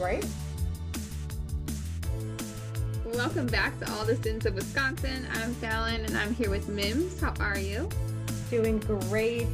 [0.00, 0.24] Right?
[3.04, 5.26] Welcome back to All the Sins of Wisconsin.
[5.34, 7.20] I'm Falon and I'm here with Mims.
[7.20, 7.86] How are you?
[8.50, 9.46] Doing great.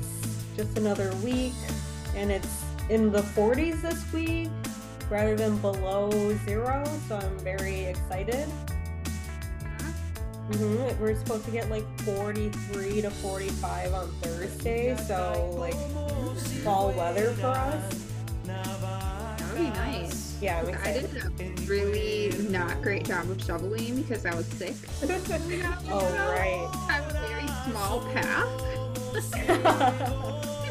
[0.57, 1.53] Just another week.
[2.15, 4.49] And it's in the 40s this week
[5.11, 6.13] rather than below
[6.45, 6.85] zero.
[7.09, 8.49] So I'm very excited.
[10.53, 11.03] Mm-hmm.
[11.03, 14.97] We're supposed to get like 43 to 45 on Thursday.
[14.97, 15.75] So, like,
[16.63, 18.07] fall weather for us.
[19.57, 20.37] That would be nice.
[20.41, 21.31] Yeah, I'm I did a
[21.67, 24.75] really not great job of shoveling because I was sick.
[25.91, 26.69] oh, right.
[26.89, 28.63] I have a very small path.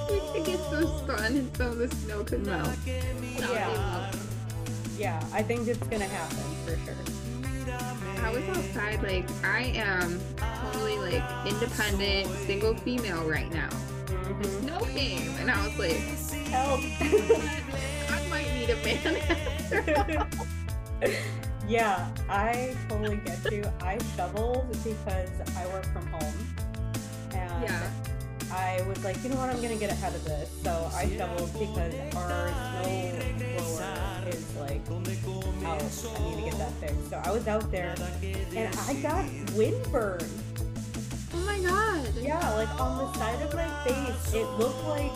[0.10, 2.66] we could get some sun and some of the snow could melt.
[2.86, 4.12] That would be Yeah.
[4.98, 6.96] yeah, I think it's going to happen for sure.
[8.24, 10.20] I was outside, like, I am
[10.72, 13.70] totally like independent, single female right now.
[14.08, 14.62] The Mhm.
[14.62, 15.98] snow came, and I was like,
[16.50, 16.82] Help.
[18.66, 20.28] Need a man.
[21.68, 23.64] yeah, I totally get you.
[23.82, 26.34] I shoveled because I work from home.
[27.34, 27.92] And Yeah.
[28.52, 30.50] I was like, you know what, I'm gonna get ahead of this.
[30.64, 33.12] So I shoveled because our snow
[33.58, 35.82] blower is like out.
[36.16, 37.10] I need to get that fixed.
[37.10, 37.94] So I was out there
[38.56, 40.28] and I got windburn.
[41.34, 42.08] oh my god.
[42.20, 45.12] Yeah, like on the side of my face, it looked like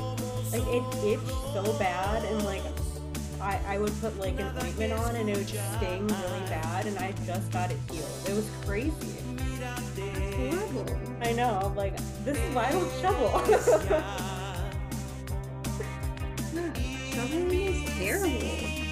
[0.52, 2.64] like it itched so bad, and like
[3.42, 6.98] I I would put like an ointment on, and it would sting really bad, and
[6.98, 8.10] I just got it healed.
[8.28, 8.92] It was crazy.
[10.36, 10.86] Horrible.
[11.22, 11.60] I know.
[11.64, 13.30] I'm like, this is why I don't shovel.
[17.12, 18.30] Shoveling is terrible.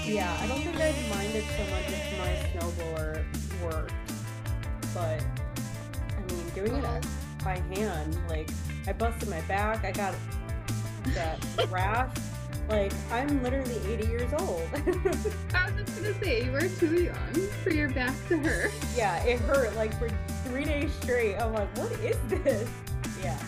[0.05, 3.23] yeah, I don't think I'd mind it so much if my snowblower
[3.63, 3.93] worked,
[4.93, 5.23] but
[6.17, 7.05] I mean, doing it
[7.43, 8.49] by hand, like
[8.87, 9.83] I busted my back.
[9.85, 10.15] I got
[11.13, 11.39] that
[11.69, 12.15] rash.
[12.69, 14.61] Like I'm literally 80 years old.
[14.73, 17.33] I was just gonna say, you were too young
[17.63, 18.71] for your back to hurt.
[18.95, 20.09] yeah, it hurt like for
[20.45, 21.35] three days straight.
[21.37, 22.69] I'm like, what is this?
[23.23, 23.39] Yeah.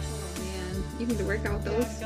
[0.00, 2.00] Oh man, you need to work out those,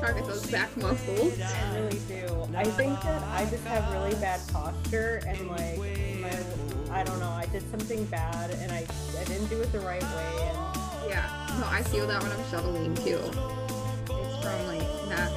[0.00, 1.40] target those back muscles.
[1.40, 2.48] I really do.
[2.56, 6.36] I think that I just have really bad posture and like my
[6.90, 8.84] I don't know, I did something bad and I
[9.20, 10.58] I didn't do it the right way and
[11.08, 13.65] Yeah, no, I feel that when I'm shoveling too.
[14.46, 15.32] From like not,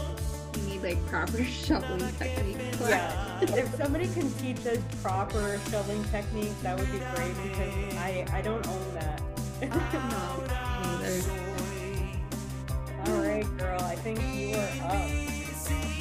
[0.55, 2.57] you need like proper shoveling technique.
[2.81, 3.39] yeah.
[3.41, 8.41] if somebody can teach us proper shoveling techniques, that would be great because I I
[8.41, 9.21] don't own that.
[9.61, 11.31] no, neither.
[13.07, 13.81] All right, girl.
[13.81, 15.09] I think you are up.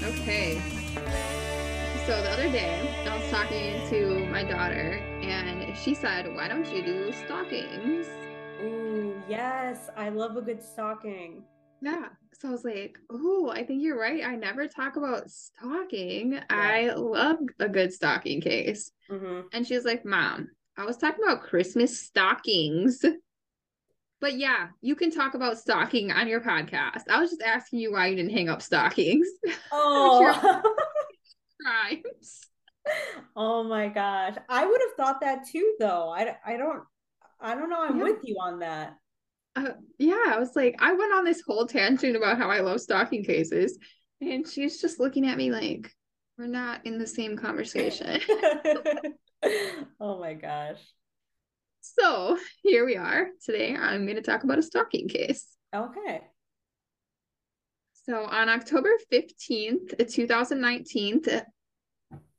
[0.05, 0.61] Okay.
[2.07, 6.67] So the other day, I was talking to my daughter, and she said, "Why don't
[6.73, 8.07] you do stockings?"
[8.63, 9.89] Ooh, yes.
[9.97, 11.43] I love a good stocking.
[11.83, 12.07] Yeah.
[12.41, 14.25] So I was like, "Oh, I think you're right.
[14.25, 16.39] I never talk about stocking.
[16.51, 19.49] I love a good stocking case." Mm-hmm.
[19.53, 23.05] And she was like, Mom, I was talking about Christmas stockings.
[24.21, 27.03] But yeah, you can talk about stocking on your podcast.
[27.09, 29.29] I was just asking you why you didn't hang up stockings.
[29.73, 30.63] Oh.
[31.65, 32.41] Crimes.
[33.37, 34.35] oh my gosh.
[34.49, 36.09] I would have thought that too though.
[36.09, 36.83] I, I don't
[37.41, 37.81] I don't know.
[37.83, 38.05] I'm Yeah.
[38.05, 38.97] with you on that.
[39.59, 42.81] Uh, yeah, I was like, I went on this whole tangent about how I love
[42.81, 43.77] stocking cases.
[44.21, 45.93] And she's just looking at me like,
[46.37, 48.21] we're not in the same conversation.
[50.01, 50.79] oh my gosh.
[51.81, 53.29] so here we are.
[53.45, 55.47] Today, I'm going to talk about a stocking case.
[55.75, 56.21] Okay.
[58.07, 61.23] So on October 15th, 2019,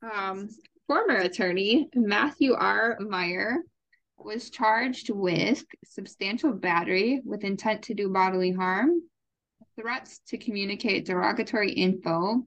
[0.02, 0.48] um,
[0.88, 2.98] former attorney Matthew R.
[3.02, 3.58] Meyer
[4.24, 9.02] was charged with substantial battery with intent to do bodily harm,
[9.80, 12.44] threats to communicate derogatory info,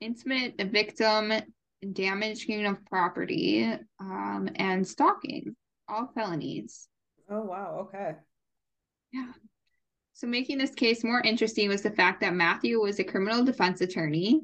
[0.00, 1.32] intimate victim
[1.92, 3.64] damaging of property,
[4.00, 5.54] um, and stalking,
[5.88, 6.88] all felonies.
[7.30, 7.88] Oh wow.
[7.88, 8.12] Okay.
[9.12, 9.32] Yeah.
[10.14, 13.80] So making this case more interesting was the fact that Matthew was a criminal defense
[13.80, 14.42] attorney.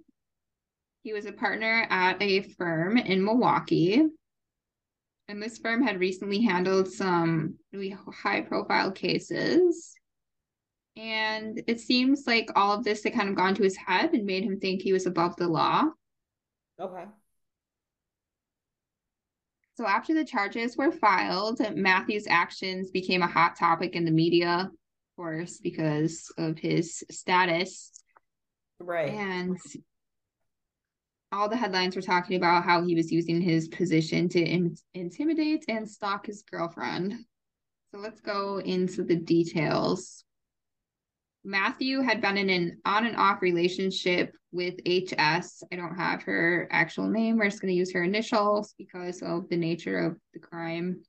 [1.02, 4.02] He was a partner at a firm in Milwaukee.
[5.31, 9.94] And this firm had recently handled some really high profile cases.
[10.97, 14.27] And it seems like all of this had kind of gone to his head and
[14.27, 15.85] made him think he was above the law.
[16.81, 17.05] Okay.
[19.77, 24.69] So after the charges were filed, Matthew's actions became a hot topic in the media,
[24.69, 27.93] of course, because of his status.
[28.81, 29.12] Right.
[29.12, 29.56] And
[31.32, 35.65] all the headlines were talking about how he was using his position to in- intimidate
[35.69, 37.15] and stalk his girlfriend.
[37.93, 40.25] So let's go into the details.
[41.44, 45.62] Matthew had been in an on and off relationship with HS.
[45.73, 47.38] I don't have her actual name.
[47.38, 51.03] We're just going to use her initials because of the nature of the crime.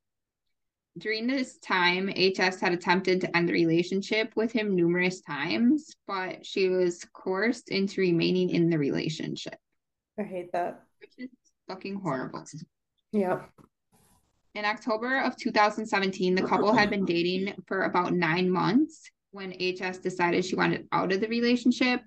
[0.97, 6.45] During this time, HS had attempted to end the relationship with him numerous times, but
[6.45, 9.55] she was coerced into remaining in the relationship.
[10.21, 10.83] I hate that.
[10.99, 11.29] Which is
[11.67, 12.45] fucking horrible.
[13.11, 13.49] Yep.
[14.53, 19.97] In October of 2017, the couple had been dating for about nine months when HS
[19.97, 22.01] decided she wanted out of the relationship.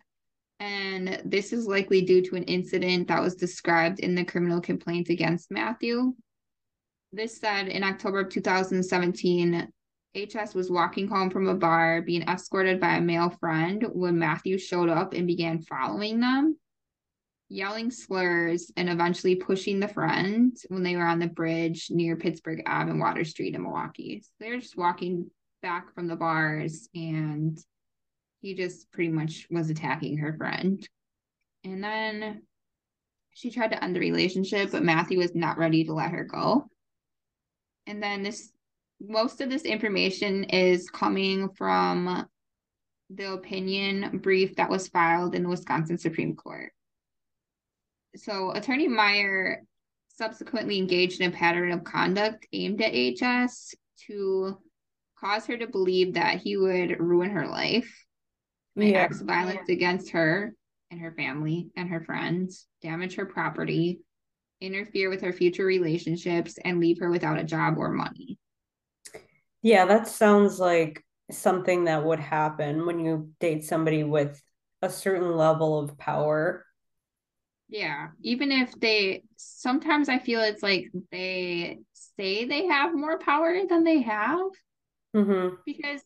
[0.61, 5.09] And this is likely due to an incident that was described in the criminal complaint
[5.09, 6.15] against Matthew.
[7.13, 9.69] This said in October of 2017,
[10.15, 14.59] HS was walking home from a bar being escorted by a male friend when Matthew
[14.59, 16.57] showed up and began following them,
[17.55, 22.63] yelling slurs and eventually pushing the friend when they were on the bridge near Pittsburgh
[22.67, 24.21] Ave and Water Street in Milwaukee.
[24.23, 25.31] So they're just walking
[25.63, 27.57] back from the bars and
[28.41, 30.87] he just pretty much was attacking her friend.
[31.63, 32.43] And then
[33.35, 36.69] she tried to end the relationship, but Matthew was not ready to let her go.
[37.87, 38.51] And then this
[39.01, 42.27] most of this information is coming from
[43.11, 46.73] the opinion brief that was filed in the Wisconsin Supreme Court.
[48.17, 49.63] So Attorney Meyer
[50.09, 53.75] subsequently engaged in a pattern of conduct aimed at HS
[54.07, 54.59] to
[55.19, 58.07] cause her to believe that he would ruin her life,
[58.75, 59.03] commit Yeah.
[59.03, 60.55] acts of violence against her
[60.91, 64.01] and her family and her friends, damage her property,
[64.61, 68.39] interfere with her future relationships, and leave her without a job or money.
[69.63, 74.41] Yeah, that sounds like something that would happen when you date somebody with
[74.83, 76.67] a certain level of power.
[77.75, 81.81] Yeah, even if they sometimes I feel it's like they
[82.17, 84.47] say they have more power than they have
[85.17, 85.57] Mm-hmm.
[85.67, 86.01] because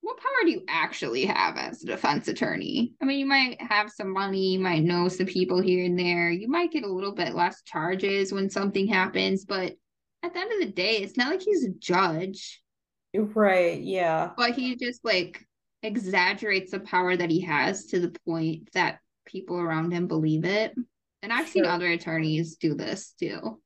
[0.00, 2.94] what power do you actually have as a defense attorney?
[3.00, 6.30] I mean, you might have some money, you might know some people here and there,
[6.30, 9.74] you might get a little bit less charges when something happens, but
[10.22, 12.62] at the end of the day, it's not like he's a judge,
[13.14, 14.30] Right, yeah.
[14.36, 15.46] but he just like
[15.82, 20.74] exaggerates the power that he has to the point that people around him believe it.
[21.22, 21.72] And I've seen Sure.
[21.72, 23.60] other attorneys do this too.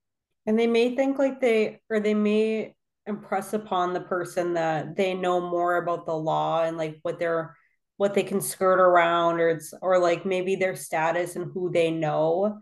[0.47, 2.75] And they may think like they, or they may
[3.07, 7.57] impress upon the person that they know more about the law and like what they're,
[7.97, 11.91] what they can skirt around, or it's, or like maybe their status and who they
[11.91, 12.61] know.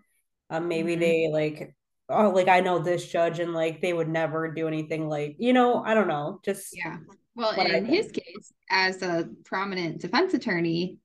[0.48, 1.00] Um, maybe Mhm.
[1.00, 1.74] they like,
[2.08, 5.52] oh, like I know this judge and like they would never do anything like, you
[5.52, 6.98] know, I don't know, just Yeah.
[7.34, 10.98] Well, in his case, as a prominent defense attorney,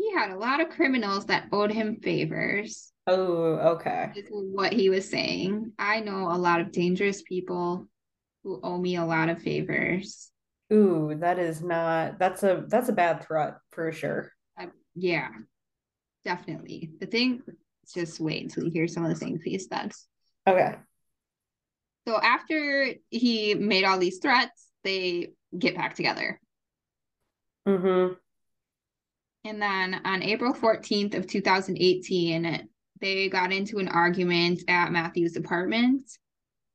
[0.00, 4.10] he had a lot of criminals that owed him favors, oh, okay.
[4.16, 5.72] is what he was saying.
[5.78, 7.86] I know a lot of dangerous people
[8.42, 10.30] who owe me a lot of favors.
[10.72, 14.32] Ooh, that is not, that's a, that's a bad threat for sure.
[14.94, 15.28] Yeah,
[16.24, 16.92] definitely.
[16.98, 17.42] The thing,
[17.94, 19.92] just wait until you hear some of the things he said.
[20.46, 20.76] Okay.
[22.08, 26.40] So after he made all these threats, they get back together.
[27.68, 28.14] Mm-hmm.
[29.44, 32.68] And then on April 14th of 2018,
[33.00, 36.10] they got into an argument at Matthew's apartment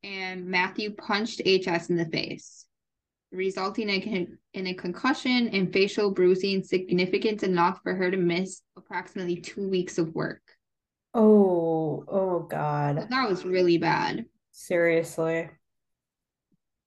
[0.03, 2.65] and Matthew punched HS in the face,
[3.31, 8.61] resulting in, con- in a concussion and facial bruising significant enough for her to miss
[8.77, 10.41] approximately two weeks of work.
[11.13, 13.07] Oh, oh God.
[13.09, 14.25] That was really bad.
[14.51, 15.49] Seriously.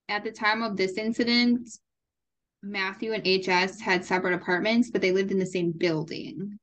[0.09, 1.69] At the time of this incident,
[2.63, 6.59] Matthew and HS had separate apartments, but they lived in the same building.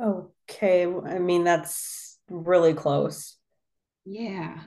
[0.00, 0.86] Okay.
[0.86, 3.36] I mean, that's really close.
[4.04, 4.60] Yeah.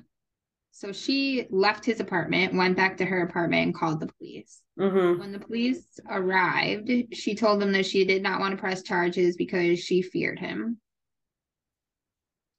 [0.72, 4.62] So she left his apartment, went back to her apartment, and called the police.
[4.80, 5.20] Mm-hmm.
[5.20, 9.36] When the police arrived, she told them that she did not want to press charges
[9.38, 10.80] because she feared him.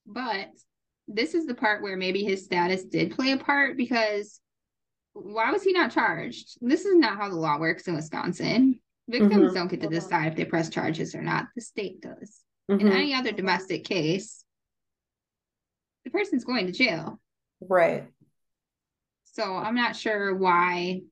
[0.07, 0.51] But
[1.09, 4.41] this is the part where maybe his status did play a part because
[5.15, 6.57] why was he not charged?
[6.61, 8.81] This is not how the law works in Wisconsin.
[9.09, 9.55] Victims Mhm.
[9.55, 11.49] don't get to decide if they press charges or not.
[11.55, 12.43] The state does.
[12.69, 12.89] In Mm-hmm.
[12.89, 14.45] any other domestic case,
[16.05, 17.21] the person's going to jail.
[17.61, 18.09] Right.
[19.25, 21.03] So I'm not sure why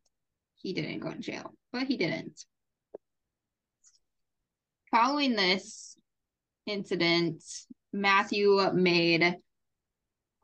[0.57, 2.45] he didn't go to jail, but he didn't.
[4.91, 5.97] Following this
[6.67, 7.43] incident,
[7.93, 9.37] Matthew made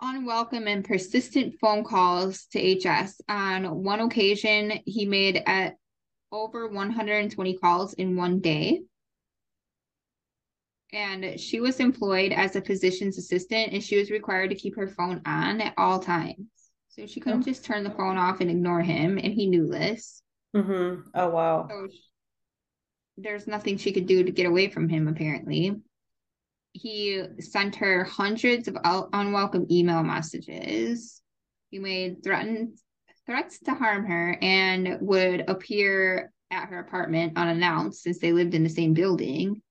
[0.01, 3.21] unwelcome and persistent phone calls to HS.
[3.29, 5.75] On one occasion, he made at
[6.33, 8.83] over 120 calls in one day.
[10.93, 14.89] And she was employed as a physician's assistant, and she was required to keep her
[14.89, 16.47] phone on at all times.
[16.89, 17.45] So she couldn't oh.
[17.45, 20.23] just turn the phone off and ignore him, and he knew this.
[20.55, 21.09] Mm-hmm.
[21.15, 21.67] Oh wow.
[21.69, 21.89] So
[23.19, 25.75] there's nothing she could do to get away from him, apparently
[26.77, 31.23] he sent her hundreds of unwelcome email messages.
[31.71, 32.79] He made threatened
[33.27, 38.63] threats to harm her and would appear at her apartment unannounced since they lived in
[38.63, 39.63] the same building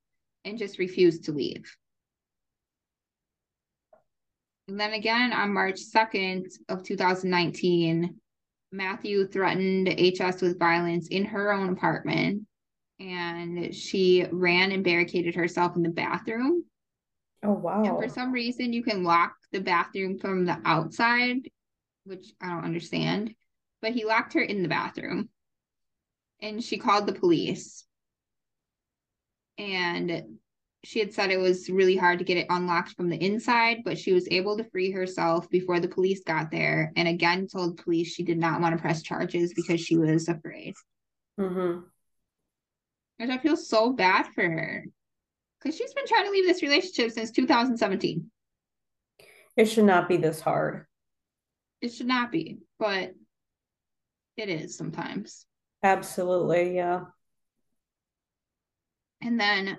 [0.43, 1.75] and just refused to leave.
[4.67, 8.15] And then again on March 2nd of 2019,
[8.71, 12.45] Matthew threatened HS with violence in her own apartment
[12.99, 16.65] and she ran and barricaded herself in the bathroom
[17.45, 17.83] Oh wow.
[17.83, 21.49] And for some reason you can lock the bathroom from the outside,
[22.03, 23.35] which I don't understand.
[23.81, 25.29] But he locked her in the bathroom.
[26.41, 27.85] And she called the police.
[29.57, 30.39] And
[30.83, 33.97] she had said it was really hard to get it unlocked from the inside, but
[33.97, 36.91] she was able to free herself before the police got there.
[36.95, 40.75] And again, told police she did not want to press charges because she was afraid.
[41.39, 41.81] Mm-hmm.
[43.19, 44.85] And I feel so bad for her
[45.65, 48.29] because she's been trying to leave this relationship since 2017.
[49.57, 50.85] It should not be this hard.
[51.81, 53.13] It should not be, but
[54.37, 55.47] it is sometimes.
[55.81, 57.01] Absolutely, yeah.
[59.23, 59.77] And then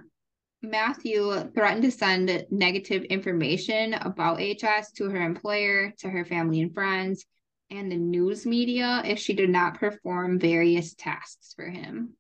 [0.61, 6.75] Matthew threatened to send negative information about HS to her employer, to her family and
[6.75, 7.25] friends,
[7.71, 12.15] and the news media if she did not perform various tasks for him.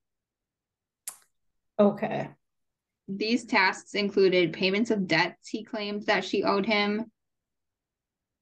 [1.80, 2.28] Okay.
[3.08, 7.10] These tasks included payments of debts he claimed that she owed him.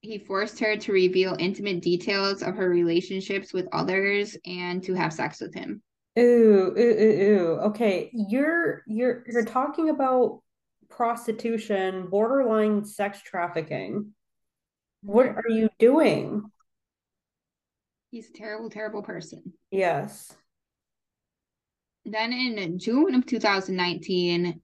[0.00, 5.12] He forced her to reveal intimate details of her relationships with others and to have
[5.12, 5.83] sex with him.
[6.18, 7.59] Ooh, ooh, ooh, ooh.
[7.66, 10.40] Okay, you're you're you're talking about
[10.88, 14.12] prostitution, borderline sex trafficking.
[15.02, 16.42] What are you doing?
[18.11, 19.52] He's a terrible, terrible person.
[19.71, 20.35] Yes.
[22.04, 24.61] Then in June of 2019,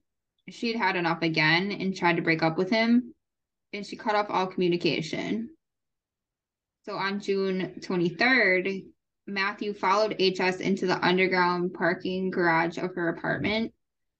[0.49, 3.13] she'd had enough again and tried to break up with him,
[3.73, 5.49] and she cut off all communication.
[6.83, 8.85] So on June 23rd,
[9.27, 13.73] Matthew followed HS into the underground parking garage of her apartment.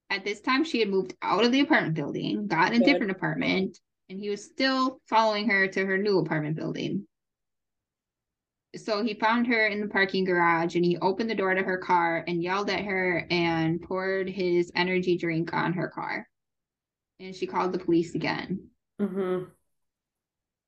[0.09, 3.11] At this time, she had moved out of the apartment building, got in a different
[3.11, 3.77] apartment,
[4.09, 7.07] and he was still following her to her new apartment building
[8.75, 11.77] so he found her in the parking garage and he opened the door to her
[11.77, 16.27] car and yelled at her and poured his energy drink on her car.
[17.19, 18.69] And she called the police again.
[18.99, 19.45] Mm-hmm.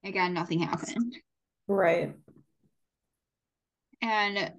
[0.04, 1.16] Again, nothing happened.
[1.68, 2.14] Right.
[4.02, 4.52] And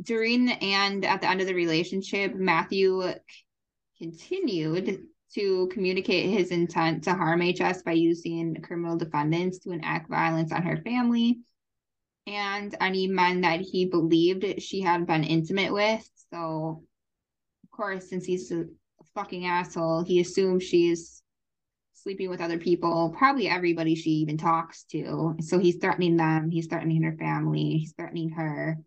[0.00, 3.02] during the and at the end of the relationship, Matthew
[3.98, 5.00] continued
[5.34, 10.62] to communicate his intent to harm HS by using criminal defendants to enact violence on
[10.62, 11.40] her family
[12.26, 16.08] and any men that he believed she had been intimate with.
[16.32, 16.82] So,
[17.62, 18.64] of course, since he's a
[19.14, 21.22] fucking asshole, he assumes she's
[21.94, 25.36] sleeping with other people, probably everybody she even talks to.
[25.40, 28.78] So he's threatening them, he's threatening her family, he's threatening her.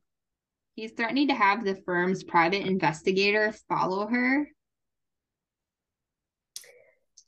[0.75, 4.47] He's threatening to have the firm's private investigator follow her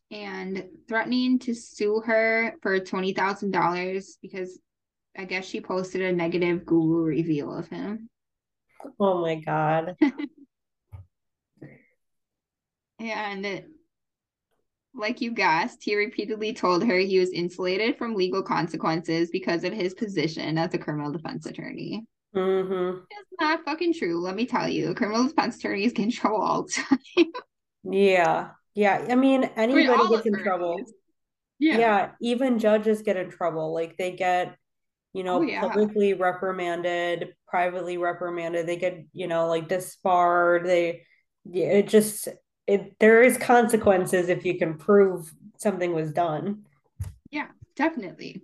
[0.10, 4.60] and threatening to sue her for $20,000 because
[5.18, 8.10] I guess she posted a negative Google review of him.
[9.00, 9.96] Oh my god.
[13.02, 13.64] Yeah, and
[14.94, 19.74] like you guessed, he repeatedly told her he was insulated from legal consequences because of
[19.74, 22.06] his position as a criminal defense attorney.
[22.36, 23.00] Mm-hmm.
[23.10, 24.22] It's not fucking true.
[24.22, 27.32] Let me tell you, criminal defense attorneys get in trouble all the time.
[27.84, 29.06] yeah, yeah.
[29.10, 30.80] I mean, anybody I mean, gets in trouble.
[31.58, 31.78] Yeah.
[31.78, 33.74] yeah, even judges get in trouble.
[33.74, 34.58] Like they get
[35.14, 35.62] you oh, know, oh, yeah.
[35.62, 38.68] publicly reprimanded, privately reprimanded.
[38.68, 40.66] They get, you know, like disbarred.
[40.66, 41.04] They,
[41.52, 42.28] it just,
[42.68, 46.64] it, there is consequences if you can prove something was done.
[47.30, 48.44] Yeah, definitely.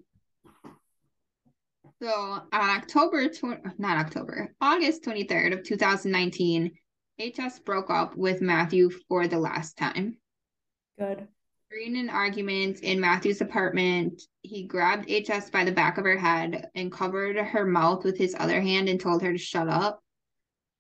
[2.02, 6.72] So on October, tw- not October, August 23rd of 2019,
[7.20, 10.18] HS broke up with Matthew for the last time.
[11.00, 11.28] Good.
[11.70, 16.70] During an argument in Matthew's apartment, he grabbed HS by the back of her head
[16.76, 20.02] and covered her mouth with his other hand and told her to shut up.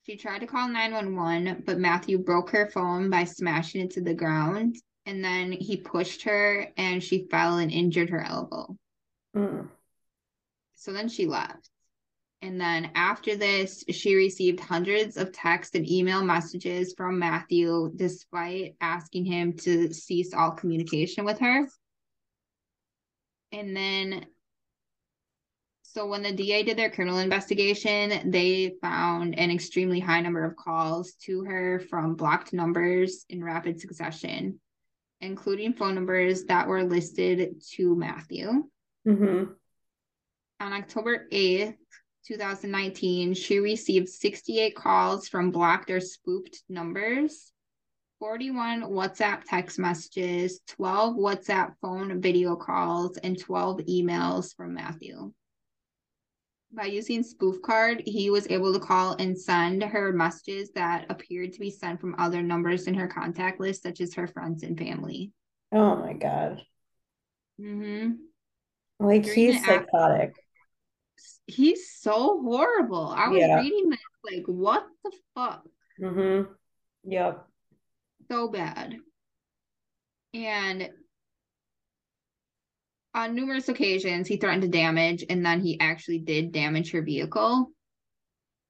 [0.03, 4.13] She tried to call 911, but Matthew broke her phone by smashing it to the
[4.13, 4.77] ground.
[5.05, 8.77] And then he pushed her and she fell and injured her elbow.
[9.35, 9.67] Mm.
[10.75, 11.69] So then she left.
[12.41, 18.75] And then after this, she received hundreds of text and email messages from Matthew, despite
[18.79, 21.67] asking him to cease all communication with her.
[23.51, 24.27] And then,
[25.81, 30.55] so when the DA did their criminal investigation, they found an extremely high number of
[30.55, 34.59] calls to her from blocked numbers in rapid succession,
[35.21, 38.65] including phone numbers that were listed to Matthew.
[39.07, 39.53] Mm-hmm.
[40.59, 41.77] On October 8th,
[42.27, 47.53] 2019, she received 68 calls from blocked or spoofed numbers,
[48.19, 55.31] 41 WhatsApp text messages, 12 WhatsApp phone video calls, and 12 emails from Matthew.
[56.73, 61.59] By using SpoofCard, he was able to call and send her messages that appeared to
[61.61, 65.31] be sent from other numbers in her contact list, such as her friends and family.
[65.71, 66.61] Oh my god.
[67.59, 68.15] Mm-hmm.
[68.99, 70.35] Like During he's psychotic.
[71.47, 73.07] He's so horrible.
[73.07, 73.59] I was Yeah.
[73.59, 75.65] reading this, like, what the fuck?
[75.99, 76.51] Mm-hmm.
[77.09, 77.47] Yep.
[78.29, 78.97] so bad.
[80.33, 80.89] And
[83.13, 87.71] on numerous occasions, he threatened to damage, and then he actually did damage her vehicle.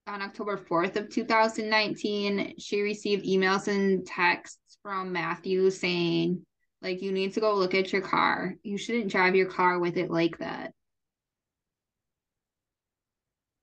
[0.08, 6.46] On October 4th of 2019, she received emails and texts from Matthew saying,
[6.82, 8.56] like, you need to go look at your car.
[8.64, 10.74] You shouldn't drive your car with it like that.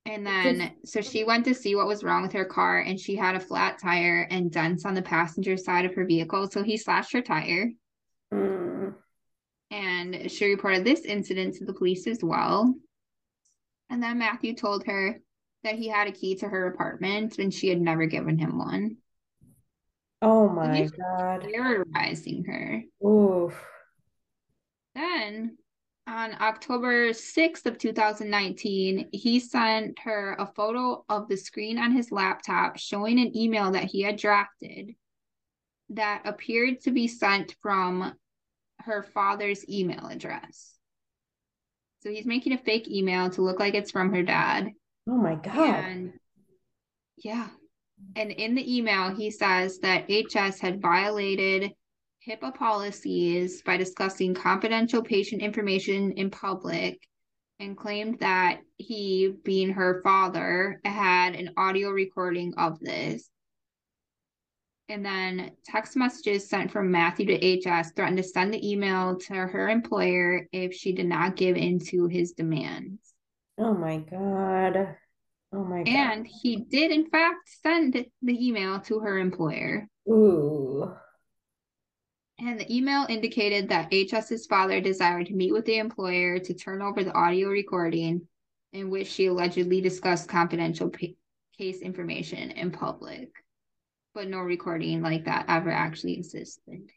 [0.07, 3.17] And then, so she went to see what was wrong with her car, and she
[3.17, 6.49] had a flat tire and dents on the passenger side of her vehicle.
[6.51, 7.71] So he slashed her tire,
[8.33, 8.95] Mm.
[9.71, 12.75] and she reported this incident to the police as well.
[13.89, 15.21] And then Matthew told her
[15.63, 18.99] that he had a key to her apartment, and she had never given him one,
[20.21, 21.43] Oh my god.
[21.51, 22.83] terrorizing her.
[23.07, 23.59] Oof.
[24.95, 25.57] Then
[26.07, 32.12] on October 6th of 2019, he sent her a photo of the screen on his
[32.12, 34.95] laptop showing an email that he had drafted
[35.90, 38.14] that appeared to be sent from
[38.81, 40.75] her father's email address.
[42.01, 44.71] So he's making a fake email to look like it's from her dad.
[45.09, 45.57] Oh my god.
[45.57, 46.12] And
[47.17, 47.49] yeah.
[48.17, 51.73] And in the email, he says that HS had violated
[52.27, 56.99] HIPAA policies by discussing confidential patient information in public
[57.61, 63.29] and claimed that he, being her father, had an audio recording of this.
[64.89, 69.35] And then text messages sent from Matthew to HS threatened to send the email to
[69.35, 73.01] her employer if she did not give in to his demands.
[73.59, 74.97] Oh my god.
[75.53, 75.89] Oh my god.
[75.89, 79.87] And he did, in fact, send the email to her employer.
[80.09, 80.93] Ooh.
[82.38, 86.83] And the email indicated that HS's father desired to meet with the employer to turn
[86.83, 88.23] over the audio recording
[88.73, 91.07] in which she allegedly discussed confidential pa-
[91.57, 93.31] case information in public.
[94.14, 96.90] But no recording like that ever actually existed.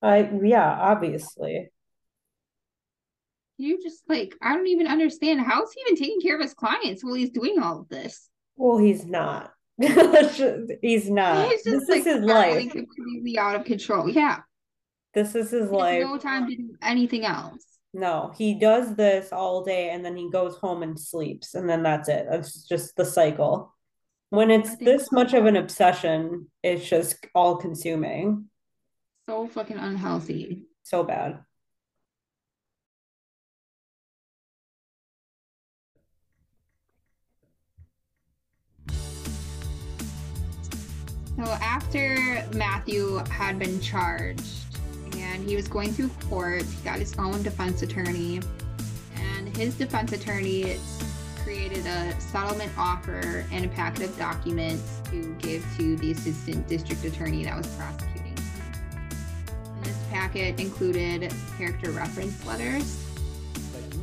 [0.00, 1.70] I yeah, obviously.
[3.56, 5.40] You just like, I don't even understand.
[5.40, 8.28] How's he even taking care of his clients while he's doing all of this?
[8.56, 9.50] Well, he's not.
[9.80, 11.48] he's not.
[11.50, 12.70] he's just This like is his life.
[12.70, 14.08] completely out of control.
[14.08, 14.38] Yeah.
[15.14, 16.02] This is his life.
[16.02, 17.64] no time to do anything else.
[17.94, 21.82] No, he does this all day and then he goes home and sleeps, and then
[21.82, 22.26] that's it.
[22.30, 23.74] That's just the cycle.
[24.30, 28.50] When it's this much of an obsession, it's just all consuming.
[29.26, 30.62] So fucking unhealthy.
[30.82, 31.40] So bad.
[41.36, 44.67] So after Matthew had been charged
[45.20, 48.40] and he was going through court, he got his own defense attorney,
[49.16, 50.78] and his defense attorney
[51.42, 57.04] created a settlement offer and a packet of documents to give to the assistant district
[57.04, 58.36] attorney that was prosecuting.
[59.76, 63.04] And this packet included character reference letters.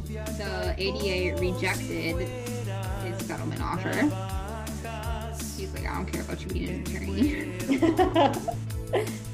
[0.07, 2.27] The ADA rejected
[3.03, 3.93] his settlement offer.
[5.55, 7.51] He's like, I don't care about you being an attorney.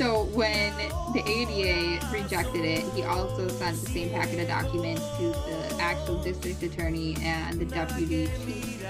[0.00, 0.72] so when
[1.12, 6.22] the ADA rejected it, he also sent the same packet of documents to the actual
[6.22, 8.82] district attorney and the deputy chief.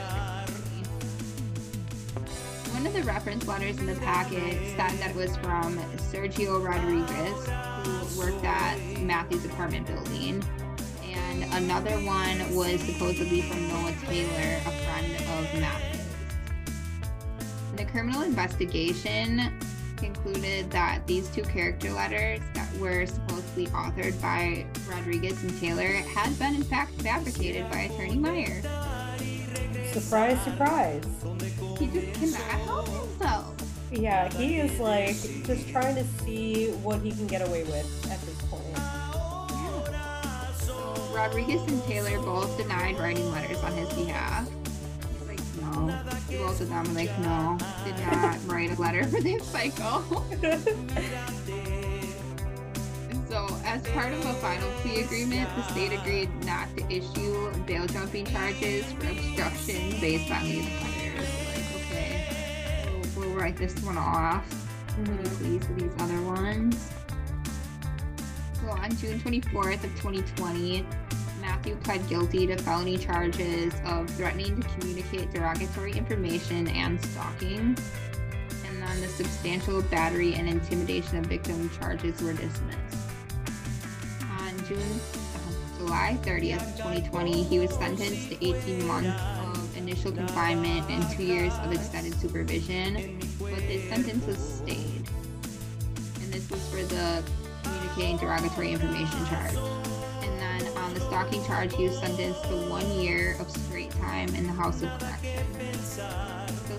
[2.74, 5.78] One of the reference letters in the packet said that it was from
[6.12, 10.44] Sergio Rodriguez, who worked at Matthew's apartment building.
[11.12, 16.04] And another one was supposedly from Noah Taylor, a friend of Matthew's.
[17.74, 19.52] The criminal investigation
[20.00, 26.36] concluded that these two character letters that were supposedly authored by Rodriguez and Taylor had
[26.38, 28.62] been in fact fabricated by attorney Meyer.
[29.92, 31.04] Surprise, surprise.
[31.78, 33.54] He just cannot help himself.
[33.92, 38.20] Yeah, he is like just trying to see what he can get away with at
[38.22, 38.64] this point.
[38.70, 39.10] Yeah.
[41.12, 44.48] Rodriguez and Taylor both denied writing letters on his behalf.
[45.72, 46.02] No.
[46.30, 50.26] Both of them like, no, did not write a letter for this cycle.
[53.30, 57.86] So, as part of a final plea agreement, the state agreed not to issue bail
[57.86, 61.28] jumping charges for obstruction based on these letters.
[61.54, 64.44] Like, okay, we'll, we'll write this one off.
[65.04, 66.90] Can you please with these other ones?
[68.54, 70.84] So, on June 24th of 2020,
[71.60, 77.76] Matthew pled guilty to felony charges of threatening to communicate derogatory information and stalking.
[78.66, 82.96] And then the substantial battery and intimidation of victim charges were dismissed.
[84.38, 90.88] On June, uh, July 30th, 2020, he was sentenced to 18 months of initial confinement
[90.88, 95.04] and two years of extended supervision, but his sentence was stayed.
[96.22, 97.22] And this was for the
[97.62, 99.89] communicating derogatory information charge.
[100.90, 104.52] On the stalking charge, he was sentenced to one year of straight time in the
[104.52, 105.46] House of Correction.
[105.84, 106.04] So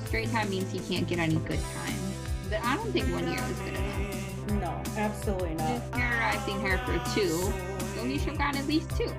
[0.07, 1.95] straight time means he can't get any good time.
[2.49, 4.51] But I don't think one year is good enough.
[4.59, 5.93] No, absolutely not.
[5.93, 7.53] Terrorizing her for two,
[7.95, 9.15] so he should have gotten at least two.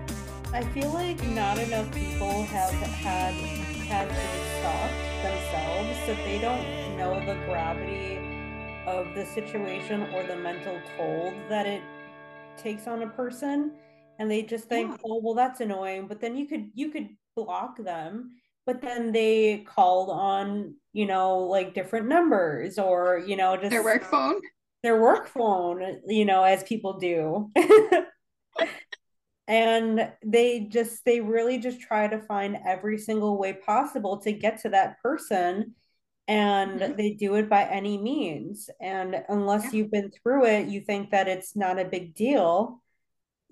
[0.52, 6.38] I feel like not enough people have had had to be stalked themselves, so they
[6.38, 8.18] don't know the gravity
[8.84, 11.80] of the situation or the mental toll that it
[12.58, 13.72] takes on a person,
[14.22, 14.98] and they just think, Yeah.
[15.04, 18.30] "Oh, well, that's annoying." But then you could you could block them,
[18.66, 23.84] but then they called on you know like different numbers or you know just Their
[23.84, 24.40] work phone.
[24.82, 27.50] their work phone, you know, as people do.
[29.48, 34.60] and they just they really just try to find every single way possible to get
[34.62, 35.74] to that person
[36.28, 36.96] and Mhm.
[36.96, 39.70] they do it by any means and unless Yeah.
[39.72, 42.80] you've been through it you think that it's not a big deal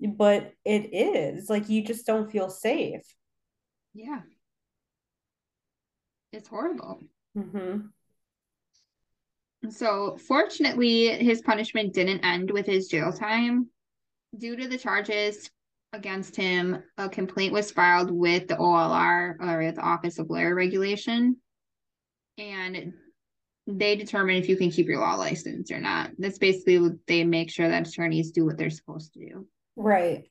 [0.01, 3.03] but it is like you just don't feel safe
[3.93, 4.21] Yeah.
[6.31, 7.03] It's horrible.
[7.35, 7.87] hmm
[9.69, 13.69] So, fortunately, his punishment didn't end with his jail time.
[14.37, 15.49] Due to the charges
[15.93, 21.35] against him, a complaint was filed with the OLR or the Office of Lawyer Regulation.
[22.37, 22.93] And
[23.67, 26.11] they determine if you can keep your law license or not.
[26.17, 29.47] That's basically what they make sure that attorneys do what they're supposed to do.
[29.75, 30.25] Right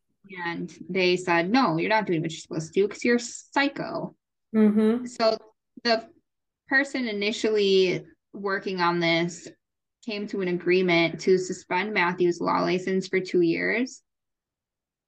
[0.46, 4.14] And they said, no, you're not doing what you're supposed to do because you're psycho.
[4.52, 5.36] hmm So
[5.82, 6.08] the
[6.68, 9.48] person initially working on this
[10.06, 14.02] came to an agreement to suspend Matthew's law license for two years.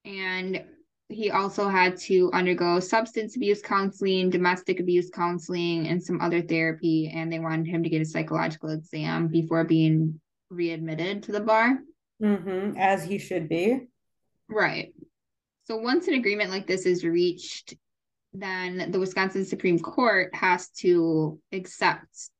[0.04, 0.64] And
[1.08, 7.12] he also had to undergo substance abuse counseling, domestic abuse counseling, and some other therapy.
[7.14, 11.78] And they wanted him to get a psychological exam before being readmitted to the bar.
[12.20, 13.88] hmm as he should be
[14.48, 14.92] Right.
[15.64, 17.74] So once an agreement like this is reached,
[18.32, 22.30] then the Wisconsin Supreme Court has to accept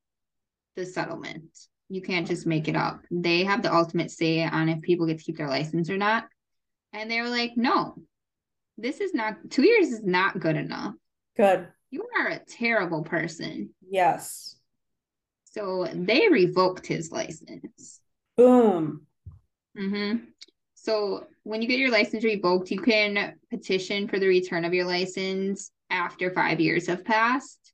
[0.77, 1.45] the settlement.
[1.89, 3.03] You can't just make it up.
[3.11, 6.25] They have the ultimate say on if people get to keep their license or not.
[6.93, 7.97] And they were like, no,
[8.79, 10.95] this is not, two years is not good enough.
[11.37, 13.71] good You are a terrible person.
[13.89, 14.57] yes
[15.45, 18.01] So they revoked his license.
[18.37, 19.07] boom
[19.77, 20.17] hmm
[20.83, 24.85] So when you get your license revoked, you can petition for the return of your
[24.85, 27.73] license after five years have passed.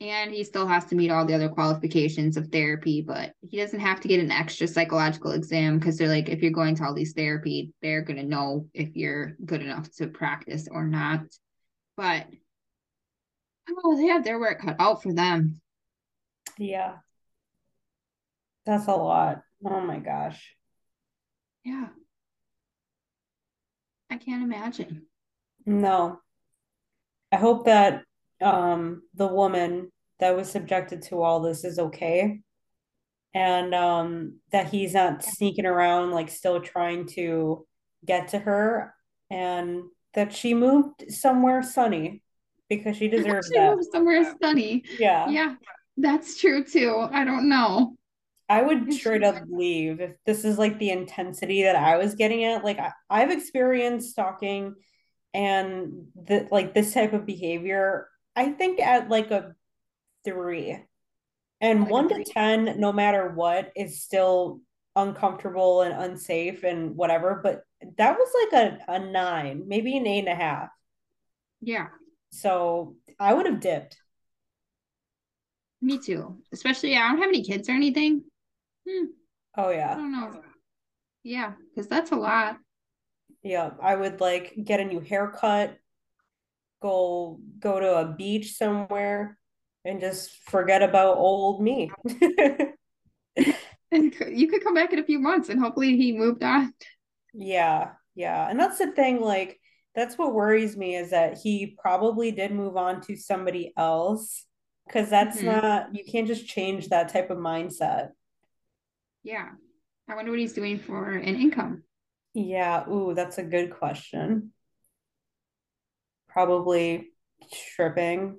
[0.00, 3.78] And he still has to meet all the other qualifications of therapy, but he doesn't
[3.78, 6.94] have to get an extra psychological exam because they're like, if you're going to all
[6.94, 11.20] these therapy, they're going to know if you're good enough to practice or not.
[11.96, 12.26] But
[13.70, 15.60] oh, they have their work cut out for them.
[16.58, 16.96] Yeah.
[18.66, 19.42] That's a lot.
[19.64, 20.56] Oh my gosh.
[21.64, 21.86] Yeah.
[24.12, 25.06] I can't imagine.
[25.64, 26.20] No.
[27.32, 28.02] I hope that
[28.42, 32.40] um the woman that was subjected to all this is okay.
[33.32, 37.66] And um that he's not sneaking around like still trying to
[38.04, 38.94] get to her
[39.30, 42.22] and that she moved somewhere sunny
[42.68, 43.70] because she deserves She that.
[43.70, 44.84] moved somewhere sunny.
[44.98, 45.30] Yeah.
[45.30, 45.54] Yeah,
[45.96, 47.08] that's true too.
[47.10, 47.96] I don't know.
[48.52, 52.44] I would straight up leave if this is like the intensity that I was getting
[52.44, 52.64] at.
[52.64, 54.74] Like I, I've experienced stalking
[55.32, 59.54] and the like this type of behavior, I think at like a
[60.24, 60.78] three.
[61.60, 64.60] And Like one to 10, no matter what, is still
[64.96, 67.40] uncomfortable and unsafe and whatever.
[67.42, 67.62] But
[67.96, 70.68] that was like a, a nine, maybe an eight and a half.
[71.62, 71.86] Yeah,
[72.32, 73.96] So I would have dipped.
[75.80, 76.36] me too.
[76.52, 78.24] Especially I don't have any kids or anything.
[78.88, 79.06] Hmm,
[79.56, 79.94] Oh I yeah.
[79.94, 80.42] don't know.
[81.22, 82.58] Yeah, because that's a lot.
[83.42, 83.70] Yeah.
[83.82, 85.78] I would like get a new haircut,
[86.80, 89.38] go go to a beach somewhere
[89.84, 91.90] and just forget about old me.
[93.90, 96.72] And you could come back in a few months and hopefully he moved on.
[97.34, 98.48] Yeah, yeah.
[98.48, 99.58] And that's the thing, like
[99.94, 104.46] that's what worries me is that he probably did move on to somebody else
[104.86, 105.44] because that's Mhm.
[105.44, 108.10] not you can't just change that type of mindset.
[109.22, 109.48] Yeah.
[110.08, 111.84] I wonder what he's doing for an income.
[112.34, 114.52] Yeah, ooh, that's a good question.
[116.28, 117.10] Probably
[117.52, 118.38] stripping.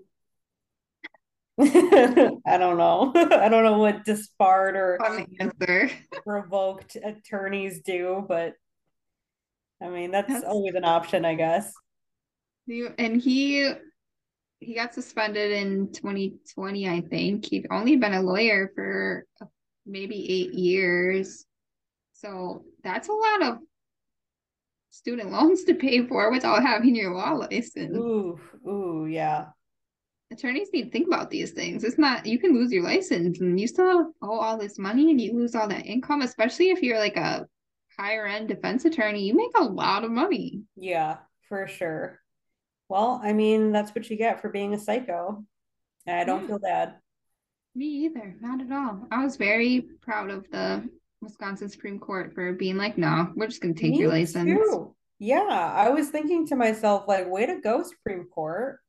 [1.60, 3.12] I don't know.
[3.16, 4.98] I don't know what disbarred or
[6.26, 8.54] revoked attorneys do, but
[9.82, 11.72] I mean, that's That's- always an option, I guess.
[12.98, 13.72] And he
[14.62, 17.46] he got suspended in 2020, I think.
[17.46, 19.26] He'd only been a lawyer for
[19.86, 21.46] maybe eight years.
[22.14, 23.58] So that's a lot of
[24.90, 27.96] student loans to pay for without having your law license.
[27.98, 29.48] Ooh, ooh, yeah.
[30.32, 31.84] Attorneys need to think about these things.
[31.84, 35.22] It's not, you can lose your license and you still owe all this money and
[35.22, 37.48] you lose all that income, especially if you're like a
[38.00, 39.26] higher end defense attorney.
[39.26, 40.62] You make a lot of money.
[40.76, 41.18] Yeah,
[41.50, 42.20] for sure.
[42.90, 45.44] Well, I mean, that's what you get for being a psycho.
[46.08, 46.48] And I don't Yeah.
[46.48, 46.96] feel bad.
[47.76, 49.08] Me either, not at all.
[49.12, 50.88] I was very proud of the
[51.22, 54.50] Wisconsin Supreme Court for being like, no, we're just gonna take your license.
[54.50, 54.96] too.
[55.20, 55.40] Yeah,
[55.76, 58.80] I was thinking to myself, like, way to go, Supreme Court.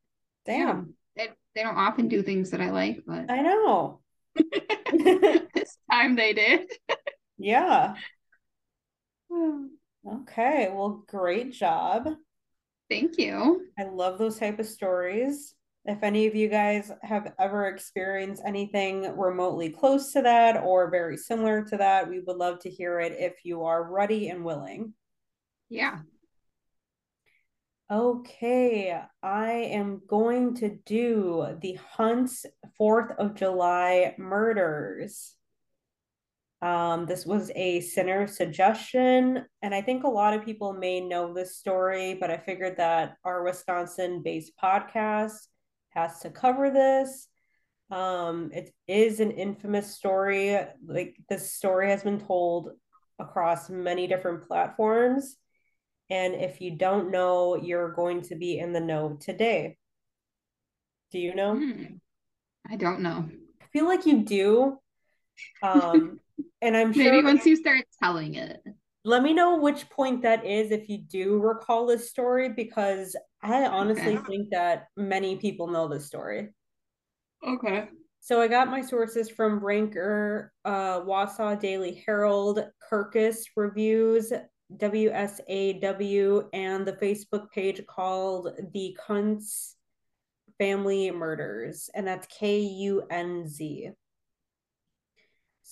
[0.47, 0.57] Yeah.
[0.59, 4.01] Damn, They, they don't often do things that I like, but I know.
[4.35, 6.71] this time they did.
[7.39, 7.95] Yeah.
[10.07, 12.07] Okay, well, great job.
[12.91, 13.63] Thank you.
[13.79, 15.55] I love those type of stories.
[15.87, 21.19] If any of you guys have ever experienced anything remotely close to that or very
[21.19, 24.95] similar to that, we would love to hear it if you are ready and willing.
[25.69, 25.99] Yeah.
[27.93, 32.47] Okay, I am going to do the Kunz
[32.81, 35.37] 4th of July murders.
[36.63, 41.35] Um, this was a sinner suggestion, and I think a lot of people may know
[41.35, 45.47] this story, but I figured that our Wisconsin-based podcast
[45.95, 47.29] has to cover this.
[47.91, 50.59] Um, it is an infamous story.
[50.87, 52.71] Like this story has been told
[53.19, 55.37] across many different platforms.
[56.11, 59.77] And if you don't know, you're going to be in the know today.
[61.13, 61.57] Do you know?
[61.57, 61.85] Hmm.
[62.69, 63.29] I don't know.
[63.63, 64.79] I feel like you do.
[65.63, 66.21] Um,
[66.63, 68.61] and I'm sure Maybe once you start telling it.
[69.05, 73.67] let me know which point that is if you do recall this story, because I
[73.67, 74.27] honestly Okay.
[74.27, 76.55] think that many people know this story.
[77.47, 77.89] Okay.
[78.21, 84.33] So I got my sources from Ranker, uh, Wausau Daily Herald, Kirkus Reviews,
[84.79, 89.75] WSAW, and the Facebook page called The Kunz
[90.59, 93.91] Family Murders, and that's K U N Z.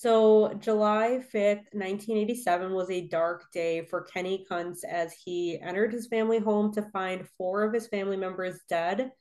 [0.03, 6.07] So, July 5th, 1987 was a dark day for Kenny Kunz as he entered his
[6.07, 9.11] family home to find four of his family members dead,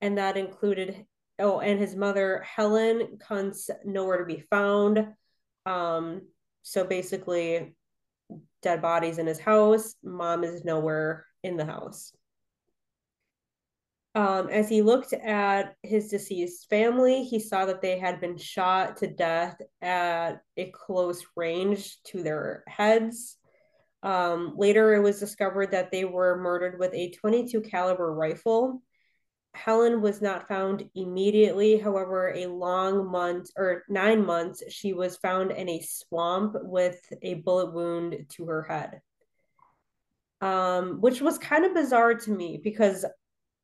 [0.00, 1.04] and that included
[1.40, 5.04] oh, and his mother Helen Kunz nowhere to be found.
[5.66, 6.28] Um,
[6.62, 7.74] so basically,
[8.62, 9.96] dead bodies in his house.
[10.04, 12.12] Mom is nowhere in the house.
[14.16, 18.98] Um, as he looked at his deceased family, he saw that they had been shot
[18.98, 23.36] to death at a close range to their heads.
[24.04, 28.82] Um, later, it was discovered that they were murdered with a 22 caliber rifle.
[29.54, 31.78] Helen was not found immediately.
[31.78, 37.34] However, a long month or nine months, she was found in a swamp with a
[37.34, 39.00] bullet wound to her head.
[40.40, 43.06] Um, which was kind of bizarre to me because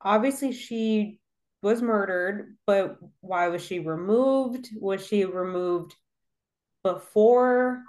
[0.03, 1.19] obviously she
[1.61, 4.69] was murdered, but why was she removed?
[4.79, 5.95] Was she removed
[6.83, 7.83] before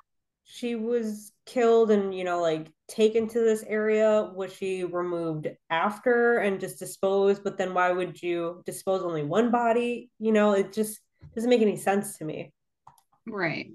[0.44, 4.30] she was killed and, you know, like taken to this area?
[4.34, 7.42] Was she removed after and just disposed?
[7.42, 10.10] But then why would you dispose only one body?
[10.18, 11.00] You know, it just
[11.34, 12.52] doesn't make any sense to me.
[13.26, 13.70] Right.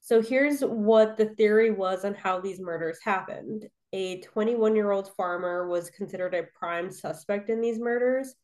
[0.00, 3.66] So here's what the theory was on how these murders happened.
[3.94, 8.34] A 21 year old farmer was considered a prime suspect in these murders.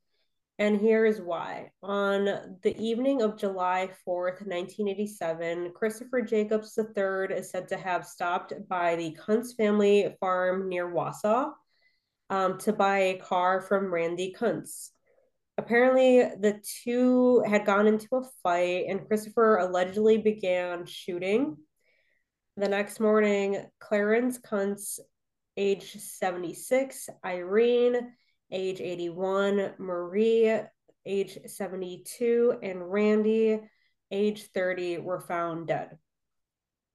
[0.60, 1.72] And here is why.
[1.82, 2.24] On
[2.62, 8.94] the evening of July 4th, 1987, Christopher Jacobs III is said to have stopped by
[8.94, 11.50] the Kunz family farm near Wausau
[12.28, 14.90] um, to buy a car from Randy Kunz.
[15.58, 21.56] Apparently, the two had gone into a fight, and Christopher allegedly began shooting.
[22.56, 25.00] The next morning, Clarence Kunz,
[25.61, 28.12] age 76, Irene,
[28.51, 30.59] age 81, Marie,
[31.05, 33.61] age 72, and Randy,
[34.11, 35.99] age 30, were found dead.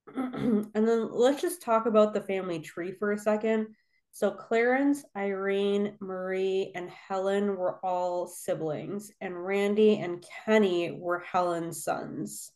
[0.15, 3.67] and then let's just talk about the family tree for a second.
[4.12, 11.84] So Clarence, Irene, Marie, and Helen were all siblings, and Randy and Kenny were Helen's
[11.84, 12.51] sons.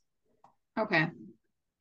[0.79, 1.09] Okay.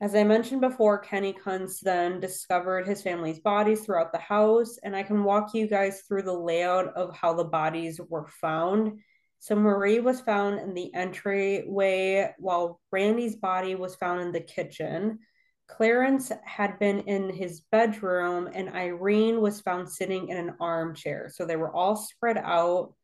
[0.00, 4.94] As I mentioned before, Kenny Kunz then discovered his family's bodies throughout the house, and
[4.94, 9.00] I can walk you guys through the layout of how the bodies were found.
[9.40, 15.18] So Marie was found in the entryway, while Randy's body was found in the kitchen.
[15.66, 21.28] Clarence had been in his bedroom, and Irene was found sitting in an armchair.
[21.32, 22.94] So they were all spread out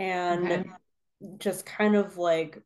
[0.00, 0.64] and okay.
[1.38, 2.60] just kind of like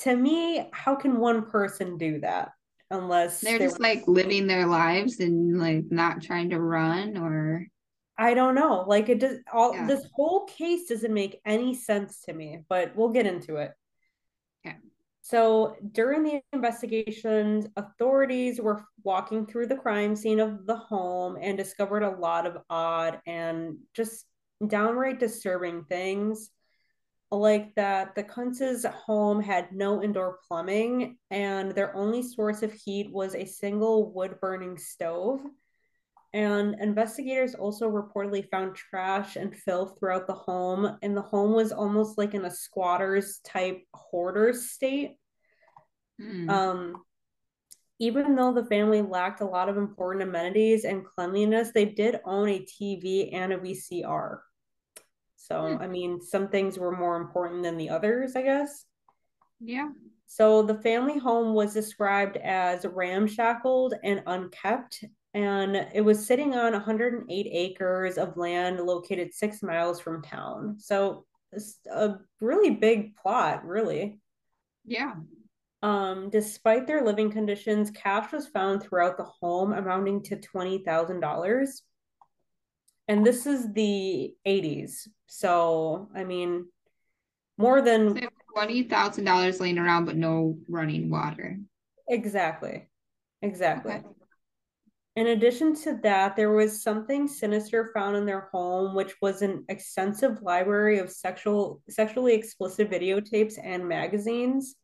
[0.00, 2.52] to me, how can one person do that
[2.90, 7.66] unless they're, they're just like living their lives and like not trying to run or
[8.18, 8.84] I don't know.
[8.86, 9.86] Like it does all yeah.
[9.86, 13.72] this whole case doesn't make any sense to me, but we'll get into it.
[14.66, 14.76] Okay.
[15.22, 21.56] So during the investigations, authorities were walking through the crime scene of the home and
[21.56, 24.26] discovered a lot of odd and just
[24.66, 26.50] downright disturbing things
[27.30, 33.10] like that the Kunz's home had no indoor plumbing and their only source of heat
[33.12, 35.40] was a single wood burning stove.
[36.32, 41.72] And investigators also reportedly found trash and filth throughout the home, and the home was
[41.72, 45.16] almost like in a squatter's type hoarder state.
[46.22, 46.48] Mm.
[46.48, 47.04] Um,
[47.98, 52.48] even though the family lacked a lot of important amenities and cleanliness, they did own
[52.48, 54.38] a TV and a VCR.
[55.50, 55.82] So, hmm.
[55.82, 58.84] I mean, some things were more important than the others, I guess.
[59.60, 59.88] Yeah.
[60.26, 66.72] So, the family home was described as ramshackled and unkept, and it was sitting on
[66.72, 70.76] 108 acres of land located six miles from town.
[70.78, 74.20] So, it's a really big plot, really.
[74.84, 75.14] Yeah.
[75.82, 81.80] Um, despite their living conditions, cash was found throughout the home amounting to $20,000
[83.10, 86.66] and this is the 80s so i mean
[87.58, 88.18] more than
[88.56, 91.58] $20,000 laying around but no running water.
[92.08, 92.88] Exactly.
[93.42, 93.92] Exactly.
[93.92, 94.04] Okay.
[95.16, 99.64] in addition to that there was something sinister found in their home which was an
[99.68, 104.76] extensive library of sexual sexually explicit videotapes and magazines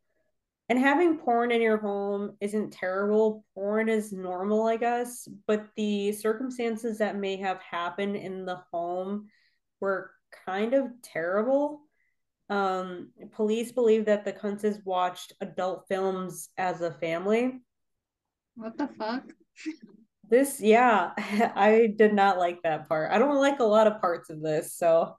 [0.69, 3.45] and having porn in your home isn't terrible.
[3.55, 9.29] Porn is normal, I guess, but the circumstances that may have happened in the home
[9.81, 10.11] were
[10.45, 11.83] kind of terrible.
[12.49, 17.61] Um, police believe that the Kunzes watched adult films as a family.
[18.57, 19.25] What the fuck?
[20.29, 21.13] This, yeah,
[21.55, 23.13] I did not like that part.
[23.13, 25.17] I don't like a lot of parts of this, so.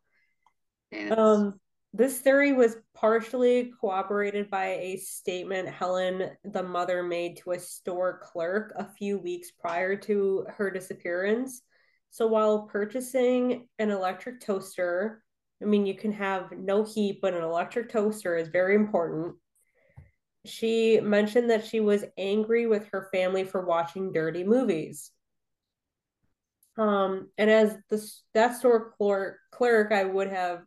[0.91, 1.17] It's...
[1.17, 1.59] Um,
[1.97, 8.19] this theory was partially corroborated by a statement Helen, the mother, made to a store
[8.23, 11.63] clerk a few weeks prior to her disappearance.
[12.11, 15.23] So while purchasing an electric toaster,
[15.59, 19.35] I mean, you can have no heat, but an electric toaster is very important.
[20.45, 25.09] She mentioned that she was angry with her family for watching dirty movies.
[26.77, 30.61] Um, and as the that store clerk, clerk, I would have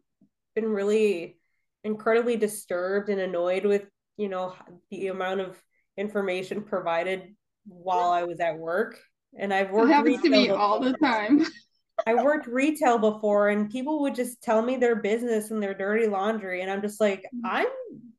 [0.54, 1.38] been really
[1.84, 3.84] incredibly disturbed and annoyed with
[4.16, 4.54] you know
[4.90, 5.60] the amount of
[5.96, 7.34] information provided
[7.66, 8.98] while I was at work.
[9.38, 10.58] And I've worked it happens to me before.
[10.58, 11.46] all the time.
[12.06, 16.06] I worked retail before, and people would just tell me their business and their dirty
[16.06, 17.44] laundry, and I'm just like, mm-hmm.
[17.44, 17.66] I'm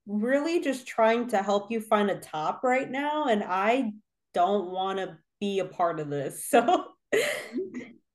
[0.06, 3.92] really just trying to help you find a top right now, and I
[4.34, 6.48] don't want to be a part of this.
[6.52, 6.86] So,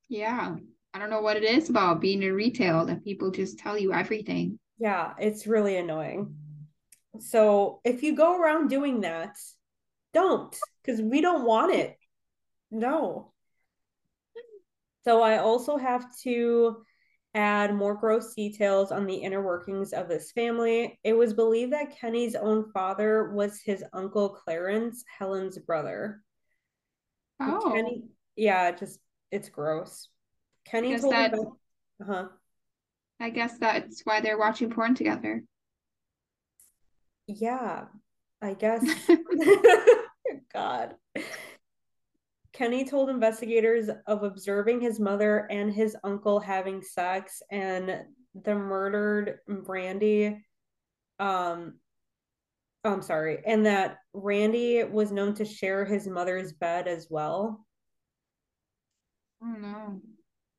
[0.09, 0.55] yeah,
[0.97, 3.93] I don't know what it is about being in retail that people just tell you
[3.93, 4.57] everything.
[4.79, 6.33] Yeah, it's really annoying.
[7.19, 9.35] So if you go around doing that,
[10.15, 11.95] don't because we don't want it.
[12.71, 13.31] No.
[15.03, 16.77] So I also have to
[17.35, 20.99] add more gross details on the inner workings of this family.
[21.03, 26.23] It was believed that Kenny's own father was his uncle Clarence, Helen's brother.
[27.39, 27.71] Oh.
[27.71, 30.09] Kenny, yeah, just it's gross.
[30.69, 32.27] Kenny told that, uh-huh.
[33.19, 35.43] I guess that's why they're watching porn together.
[37.27, 37.85] Yeah,
[38.41, 38.83] I guess.
[40.53, 40.95] God.
[42.53, 48.03] Kenny told investigators of observing his mother and his uncle having sex and
[48.43, 50.43] the murdered Brandy.
[51.19, 51.75] um
[52.83, 57.65] I'm sorry, and that Randy was known to share his mother's bed as well.
[59.43, 60.01] Oh no.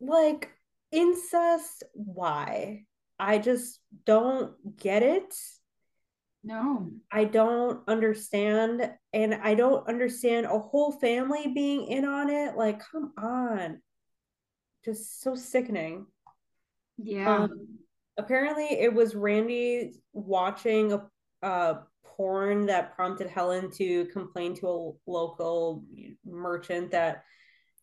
[0.01, 0.51] Like
[0.93, 2.85] incest, why?
[3.19, 5.35] I just don't get it.
[6.45, 6.91] No.
[7.11, 8.91] I don't understand.
[9.13, 12.57] And I don't understand a whole family being in on it.
[12.57, 13.83] Like, come on.
[14.85, 16.07] Just so sickening.
[16.97, 17.45] Yeah.
[17.45, 17.79] Um,
[18.17, 21.03] apparently, it was Randy watching a,
[21.43, 25.85] a porn that prompted Helen to complain to a local
[26.25, 27.25] merchant that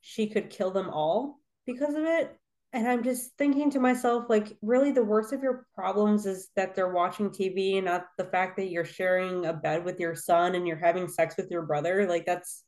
[0.01, 2.37] she could kill them all because of it.
[2.73, 6.75] And I'm just thinking to myself, like, really, the worst of your problems is that
[6.75, 10.55] they're watching TV and not the fact that you're sharing a bed with your son
[10.55, 12.05] and you're having sex with your brother.
[12.05, 12.63] Like, that's,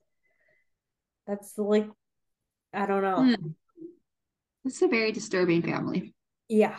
[1.25, 1.89] that's like,
[2.73, 3.35] I don't know.
[3.35, 3.47] Hmm.
[4.63, 6.13] It's a very disturbing family.
[6.47, 6.77] Yeah.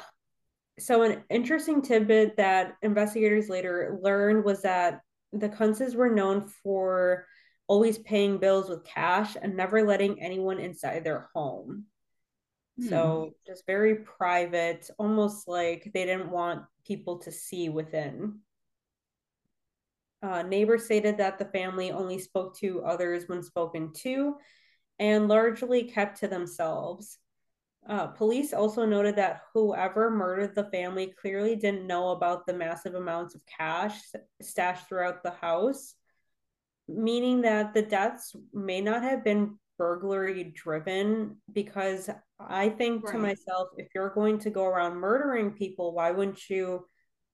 [0.78, 5.00] So, an interesting tidbit that investigators later learned was that
[5.32, 7.26] the Kunzes were known for
[7.66, 11.84] always paying bills with cash and never letting anyone inside their home.
[12.80, 18.38] So, just very private, almost like they didn't want people to see within.
[20.22, 24.36] Uh, neighbors stated that the family only spoke to others when spoken to
[24.98, 27.18] and largely kept to themselves.
[27.88, 32.94] Uh, police also noted that whoever murdered the family clearly didn't know about the massive
[32.94, 33.98] amounts of cash
[34.42, 35.94] stashed throughout the house,
[36.86, 42.10] meaning that the deaths may not have been burglary driven because
[42.40, 43.12] I think right.
[43.12, 46.86] to myself, if you're going to go around murdering people, why wouldn't you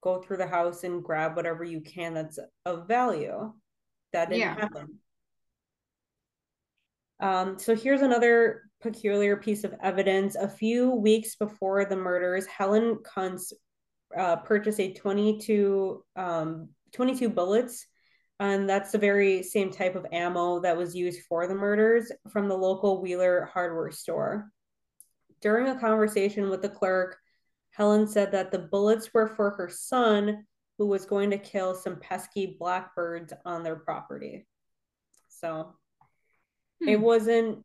[0.02, 3.52] go through the house and grab whatever you can that's of value?
[4.12, 4.54] That didn't yeah.
[4.54, 4.98] happen.
[7.20, 10.36] Um, so here's another peculiar piece of evidence.
[10.36, 13.52] A few weeks before the murders, Helen Kunz
[14.16, 17.86] uh, purchased a 22, um, 22 bullets
[18.40, 22.48] and that's the very same type of ammo that was used for the murders from
[22.48, 24.50] the local Wheeler hardware store.
[25.44, 27.18] During a conversation with the clerk,
[27.72, 30.46] Helen said that the bullets were for her son,
[30.78, 34.46] who was going to kill some pesky blackbirds on their property.
[35.28, 35.74] So
[36.82, 36.88] hmm.
[36.88, 37.58] it wasn't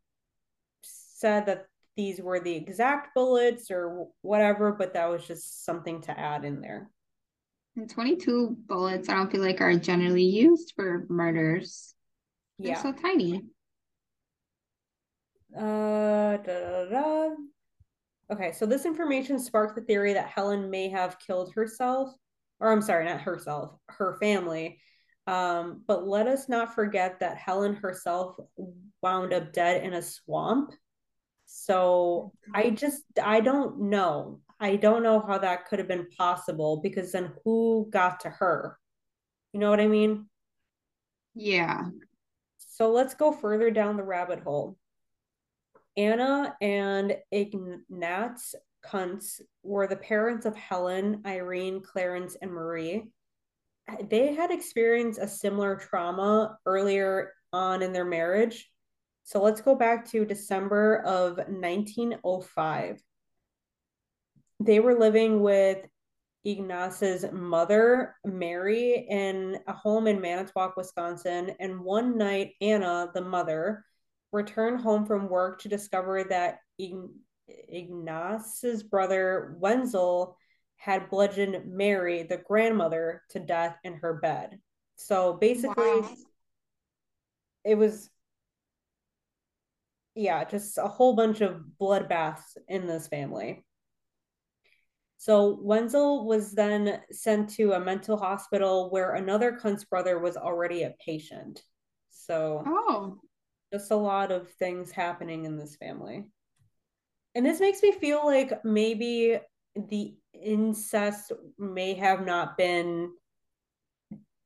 [0.82, 6.20] said that these were the exact bullets or whatever, but that was just something to
[6.20, 6.90] add in there.
[7.76, 11.94] And 22 bullets, I don't feel like are generally used for murders.
[12.58, 12.82] They're yeah.
[12.82, 13.46] so tiny.
[15.56, 17.28] Uh, da, da, da.
[18.32, 22.12] Okay, so this information sparked the theory that Helen may have killed herself,
[22.60, 24.78] or I'm sorry, not herself, her family.
[25.26, 28.36] Um, but let us not forget that Helen herself
[29.02, 30.72] wound up dead in a swamp.
[31.46, 34.40] So I just, I don't know.
[34.60, 38.78] I don't know how that could have been possible because then who got to her?
[39.52, 40.26] You know what I mean?
[41.34, 41.86] Yeah.
[42.58, 44.76] So let's go further down the rabbit hole.
[45.96, 53.04] Anna and Ignatz Kunz were the parents of Helen, Irene, Clarence, and Marie.
[54.08, 58.70] They had experienced a similar trauma earlier on in their marriage.
[59.24, 63.02] So let's go back to December of 1905
[64.60, 65.78] they were living with
[66.44, 71.52] Ignace's mother, Mary, in a home in Manitowoc, Wisconsin.
[71.58, 73.84] And one night, Anna, the mother,
[74.32, 76.58] returned home from work to discover that
[77.68, 80.36] Ignace's brother, Wenzel,
[80.76, 84.58] had bludgeoned Mary, the grandmother, to death in her bed.
[84.96, 86.14] So basically, wow.
[87.64, 88.08] it was,
[90.14, 93.64] yeah, just a whole bunch of bloodbaths in this family.
[95.18, 100.84] So Wenzel was then sent to a mental hospital where another Kunz brother was already
[100.84, 101.62] a patient.
[102.08, 103.18] So oh.
[103.72, 106.24] Just a lot of things happening in this family.
[107.34, 109.38] And this makes me feel like maybe
[109.76, 113.10] the incest may have not been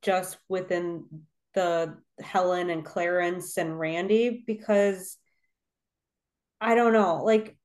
[0.03, 1.07] just within
[1.55, 5.17] the Helen and Clarence and Randy because
[6.61, 7.57] I don't know, like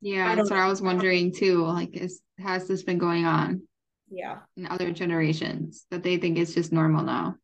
[0.00, 1.64] yeah, that's what I was wondering too.
[1.64, 3.62] Like, is has this been going on?
[4.10, 4.40] Yeah.
[4.56, 7.36] In other generations that they think it's just normal now.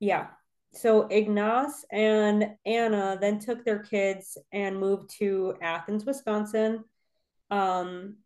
[0.00, 0.26] Yeah.
[0.72, 6.84] So Ignace and Anna then took their kids and moved to Athens, Wisconsin.
[7.50, 8.18] Um,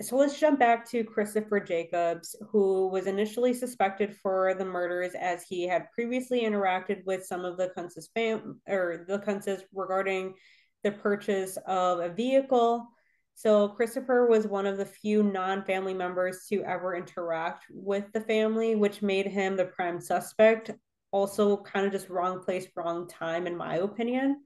[0.00, 5.44] so let's jump back to Christopher Jacobs, who was initially suspected for the murders as
[5.48, 10.34] he had previously interacted with some of the Kunz's fam or the Kunz's regarding
[10.82, 12.86] the purchase of a vehicle.
[13.34, 18.74] So Christopher was one of the few non-family members to ever interact with the family,
[18.74, 20.72] which made him the prime suspect.
[21.12, 24.42] Also, kind of just wrong place, wrong time, in my opinion.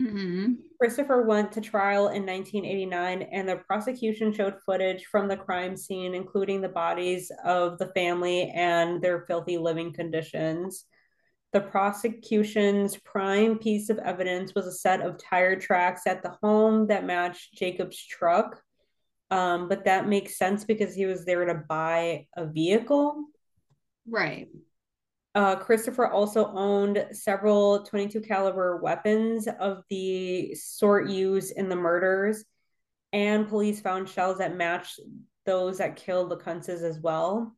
[0.00, 0.54] Mm-hmm.
[0.80, 6.14] Christopher went to trial in 1989, and the prosecution showed footage from the crime scene,
[6.14, 10.84] including the bodies of the family and their filthy living conditions.
[11.52, 16.88] The prosecution's prime piece of evidence was a set of tire tracks at the home
[16.88, 18.60] that matched Jacob's truck.
[19.30, 23.24] Um, but that makes sense because he was there to buy a vehicle.
[24.08, 24.48] Right.
[25.34, 32.44] Uh, Christopher also owned several 22 caliber weapons of the sort used in the murders,
[33.12, 35.00] and police found shells that matched
[35.44, 37.56] those that killed the Kunzes as well.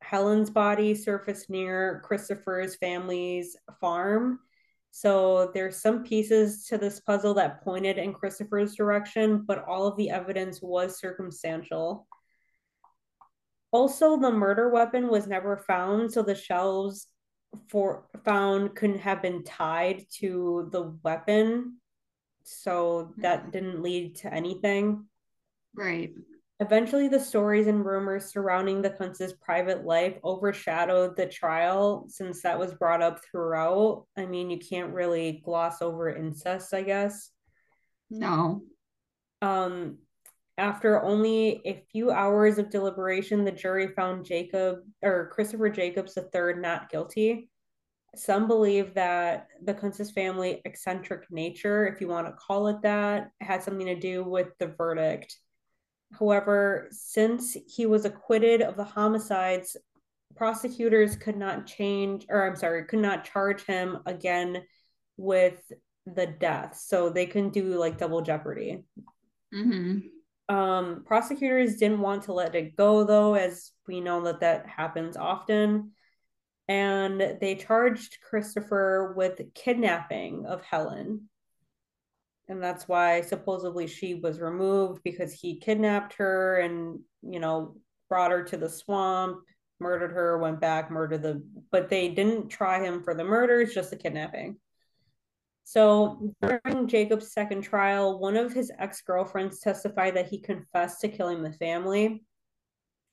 [0.00, 4.40] Helen's body surfaced near Christopher's family's farm.
[4.90, 9.96] So there's some pieces to this puzzle that pointed in Christopher's direction, but all of
[9.96, 12.07] the evidence was circumstantial.
[13.70, 17.06] Also, the murder weapon was never found, so the shells
[17.68, 21.78] for found couldn't have been tied to the weapon.
[22.44, 25.06] So that didn't lead to anything.
[25.74, 26.12] Right.
[26.60, 32.58] Eventually, the stories and rumors surrounding the Kunz's private life overshadowed the trial since that
[32.58, 34.06] was brought up throughout.
[34.16, 37.30] I mean, you can't really gloss over incest, I guess.
[38.10, 38.62] No.
[39.40, 39.98] Um,
[40.58, 46.54] after only a few hours of deliberation, the jury found Jacob or Christopher Jacobs III
[46.56, 47.48] not guilty.
[48.16, 53.30] Some believe that the Kunz's family eccentric nature, if you want to call it that,
[53.40, 55.36] had something to do with the verdict.
[56.18, 59.76] However, since he was acquitted of the homicides,
[60.36, 64.62] prosecutors could not change, or I'm sorry, could not charge him again
[65.16, 65.60] with
[66.06, 66.76] the death.
[66.82, 68.84] So they couldn't do like double jeopardy.
[69.54, 69.98] Mm-hmm.
[70.48, 75.16] Um, prosecutors didn't want to let it go, though, as we know that that happens
[75.16, 75.92] often.
[76.68, 81.28] And they charged Christopher with kidnapping of Helen.
[82.48, 87.76] And that's why supposedly she was removed because he kidnapped her and, you know,
[88.08, 89.40] brought her to the swamp,
[89.80, 91.42] murdered her, went back, murdered the.
[91.70, 94.56] But they didn't try him for the murders, just the kidnapping.
[95.68, 101.08] So during Jacob's second trial, one of his ex girlfriends testified that he confessed to
[101.08, 102.24] killing the family.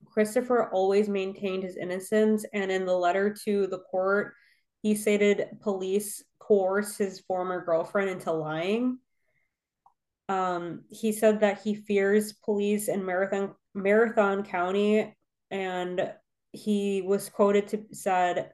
[0.06, 4.36] Christopher always maintained his innocence, and in the letter to the court,
[4.82, 9.00] he stated police coerced his former girlfriend into lying.
[10.30, 15.14] Um, he said that he fears police in Marathon Marathon County,
[15.52, 16.10] and
[16.54, 18.54] he was quoted to said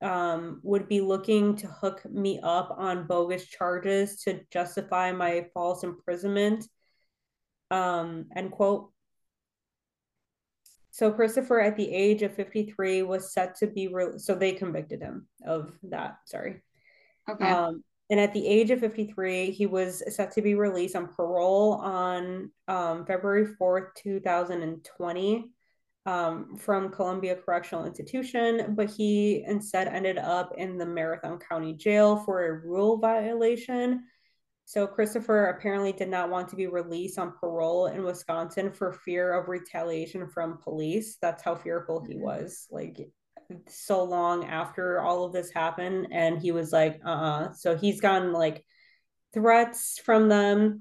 [0.00, 5.82] um, would be looking to hook me up on bogus charges to justify my false
[5.82, 6.66] imprisonment.
[7.70, 8.90] Um, end quote.
[10.90, 15.00] So Christopher, at the age of 53, was set to be re- so they convicted
[15.00, 16.18] him of that.
[16.26, 16.62] Sorry.
[17.28, 17.48] Okay.
[17.48, 21.74] Um, and at the age of 53, he was set to be released on parole
[21.74, 25.52] on um, February 4th, 2020
[26.08, 32.16] um, from Columbia Correctional Institution, but he instead ended up in the Marathon County Jail
[32.24, 34.04] for a rule violation.
[34.64, 39.34] So Christopher apparently did not want to be released on parole in Wisconsin for fear
[39.34, 41.18] of retaliation from police.
[41.20, 42.66] That's how fearful he was.
[42.70, 43.10] Like
[43.68, 47.52] so long after all of this happened, and he was like, uh uh-uh.
[47.52, 48.64] So he's gotten like
[49.34, 50.80] threats from them.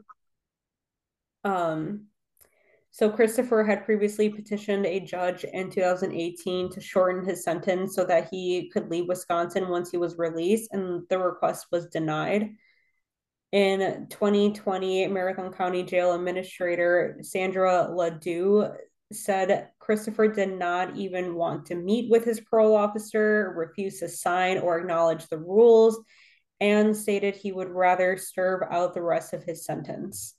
[1.44, 2.07] Um,
[2.98, 8.30] so Christopher had previously petitioned a judge in 2018 to shorten his sentence so that
[8.32, 12.56] he could leave Wisconsin once he was released, and the request was denied.
[13.52, 18.76] In 2020, Marathon County Jail Administrator Sandra LaDue
[19.14, 24.58] said Christopher did not even want to meet with his parole officer, refused to sign
[24.58, 26.00] or acknowledge the rules,
[26.60, 30.34] and stated he would rather serve out the rest of his sentence.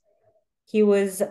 [0.67, 1.23] He was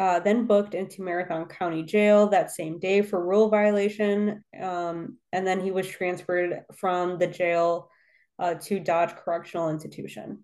[0.00, 4.42] uh, then booked into Marathon County Jail that same day for rule violation.
[4.58, 7.90] Um, and then he was transferred from the jail
[8.38, 10.38] uh, to Dodge Correctional Institution.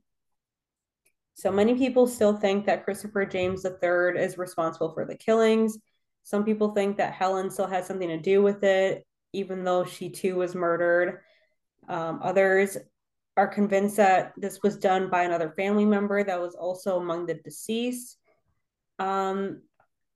[1.36, 5.78] So many people still think that Christopher James III is responsible for the killings.
[6.22, 10.10] Some people think that Helen still has something to do with it, even though she
[10.10, 11.20] too was murdered.
[11.88, 12.76] Um, others
[13.38, 17.36] are convinced that this was done by another family member that was also among the
[17.36, 18.18] deceased.
[18.98, 19.62] Um,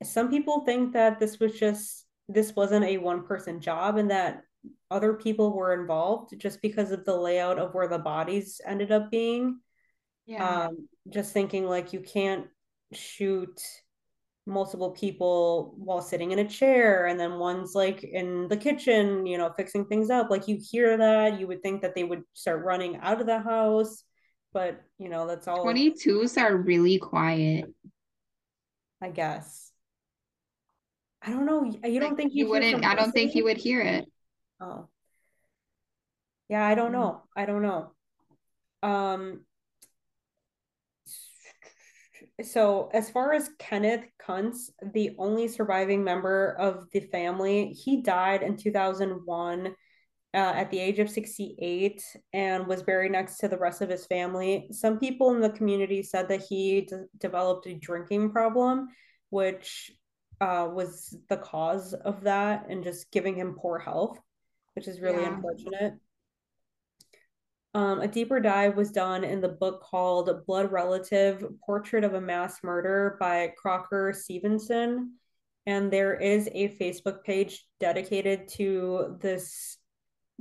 [0.02, 4.42] some people think that this was just this wasn't a one person job and that
[4.90, 9.10] other people were involved just because of the layout of where the bodies ended up
[9.10, 9.60] being.
[10.26, 10.66] Yeah.
[10.66, 12.46] Um, just thinking like you can't
[12.92, 13.60] shoot
[14.46, 19.38] multiple people while sitting in a chair and then one's like in the kitchen you
[19.38, 22.64] know fixing things up like you hear that you would think that they would start
[22.64, 24.02] running out of the house
[24.52, 27.66] but you know that's all 22s are really quiet.
[29.02, 29.72] I guess
[31.22, 33.44] i don't know you don't Like, think you wouldn't, I don't think you listening?
[33.44, 34.06] would hear it.
[34.60, 34.88] oh
[36.48, 36.94] yeah i don't Mm.
[36.94, 37.92] know i don't know
[38.82, 39.40] um
[42.42, 48.42] so as far as Kenneth Kunz, the only surviving member of the family, he died
[48.42, 49.74] in 2001
[50.32, 52.02] uh, at the age of 68
[52.32, 54.68] and was buried next to the rest of his family.
[54.70, 58.88] Some people in the community said that he d- developed a drinking problem,
[59.30, 59.90] which
[60.40, 64.18] uh, was the cause of that and just giving him poor health,
[64.74, 65.34] which is really Yeah.
[65.34, 65.94] unfortunate.
[67.72, 72.20] Um, a deeper dive was done in the book called Blood Relative Portrait of a
[72.20, 75.14] Mass Murder by Crocker Stephenson.
[75.66, 79.76] And there is a Facebook page dedicated to this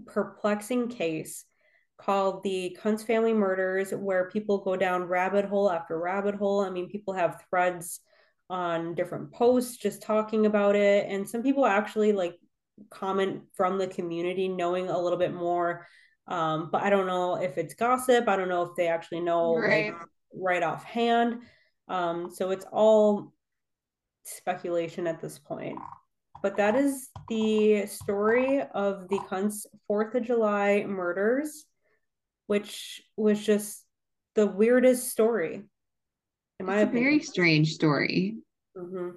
[0.07, 1.45] perplexing case
[1.97, 6.61] called the Kunz Family Murders, where people go down rabbit hole after rabbit hole.
[6.61, 7.99] I mean, people have threads
[8.49, 11.05] on different posts just talking about it.
[11.09, 12.35] And some people actually like
[12.89, 15.85] comment from the community knowing a little bit more
[16.29, 18.27] um, but I don't know if it's gossip.
[18.27, 19.91] I don't know if they actually know Right.
[19.91, 20.01] like
[20.33, 21.41] right offhand.
[21.87, 23.33] Um, so it's all
[24.23, 25.79] speculation at this point.
[26.41, 31.65] But that is the story of the Kunz Fourth of July murders,
[32.47, 33.83] which was just
[34.35, 35.63] the weirdest story,
[36.59, 38.37] in my It's a very strange story.
[38.77, 39.09] Mm-hmm.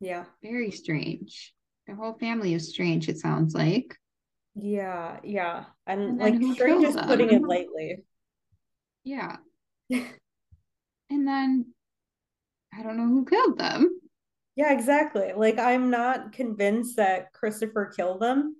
[0.00, 1.54] Yeah, Very strange.
[1.86, 3.96] The whole family is strange, it sounds like.
[4.54, 8.04] yeah, yeah, and, And like strange is putting it lightly.
[9.04, 9.36] Yeah.
[11.10, 11.72] And then
[12.78, 13.97] I don't know who killed them.
[14.58, 15.32] Yeah, exactly.
[15.36, 18.56] Like I'm not convinced that Christopher killed them.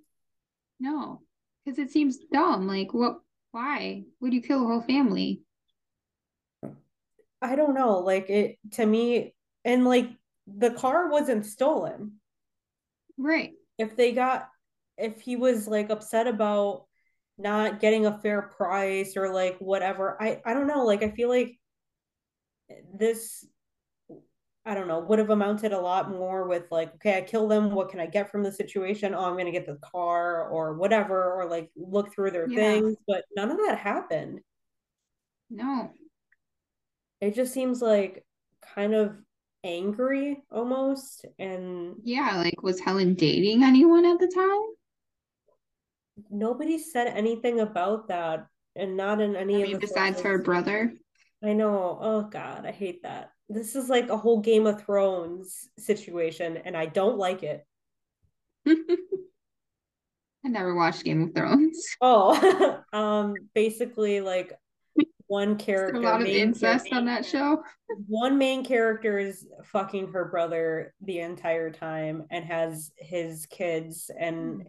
[0.79, 1.23] No,
[1.65, 2.67] because it seems dumb.
[2.67, 3.17] Like, what?
[3.51, 5.41] Why would you kill a whole family?
[7.41, 7.99] I don't know.
[7.99, 9.35] Like it to me,
[9.65, 10.09] and like
[10.47, 12.13] the car wasn't stolen.
[13.17, 13.51] Right.
[13.77, 14.47] If they got,
[14.97, 16.85] if he was like upset about
[17.37, 20.85] not getting a fair price or like whatever, I I don't know.
[20.85, 21.59] Like I feel like
[22.97, 23.45] this,
[24.69, 27.71] I don't know, would have amounted a lot more with like, okay, I kill them.
[27.71, 29.15] What can I get from the situation?
[29.15, 32.55] Oh, I'm gonna get the car or whatever, or like look through their Yeah.
[32.55, 32.95] things.
[33.07, 34.41] But none of that happened.
[35.49, 35.91] No.
[37.19, 38.23] It just seems like
[38.75, 39.15] kind of
[39.63, 42.37] angry almost and Yeah.
[42.37, 44.61] Like, was Helen dating anyone at the time?
[46.29, 48.45] nobody said anything about that
[48.75, 50.93] and not in any I of the besides her brother.
[51.41, 51.97] I know.
[51.99, 53.31] Oh God, I hate that.
[53.49, 57.65] This is like a whole Game of Thrones situation and I don't like it.
[58.67, 61.85] I never watched Game of Thrones.
[62.01, 64.53] Oh, um basically like
[65.27, 67.63] one There's character a lot of incest character- on that show.
[68.07, 74.67] one main character is fucking her brother the entire time and has his kids and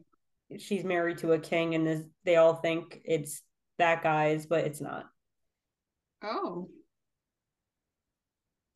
[0.59, 3.43] she's married to a king and is, they all think it's
[3.78, 5.07] that guy's but it's not
[6.22, 6.68] Oh,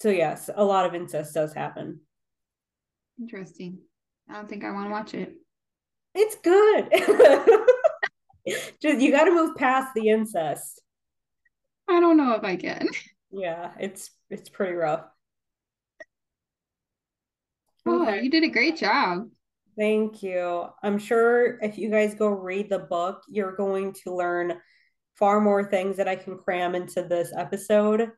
[0.04, 1.98] so yes a lot of incest does happen
[3.18, 3.78] interesting.
[4.28, 5.32] I don't think I want to watch it.
[6.14, 6.90] it's good
[8.82, 10.82] just you got to move past the incest
[11.88, 12.86] I don't know if I can.
[13.32, 15.06] yeah it's it's pretty rough
[17.86, 18.22] Oh, Okay.
[18.22, 19.28] you did a great job.
[19.78, 20.66] Thank you.
[20.82, 24.58] I'm sure if you guys go read the book, you're going to learn
[25.16, 28.10] far more things that I can cram into this episode.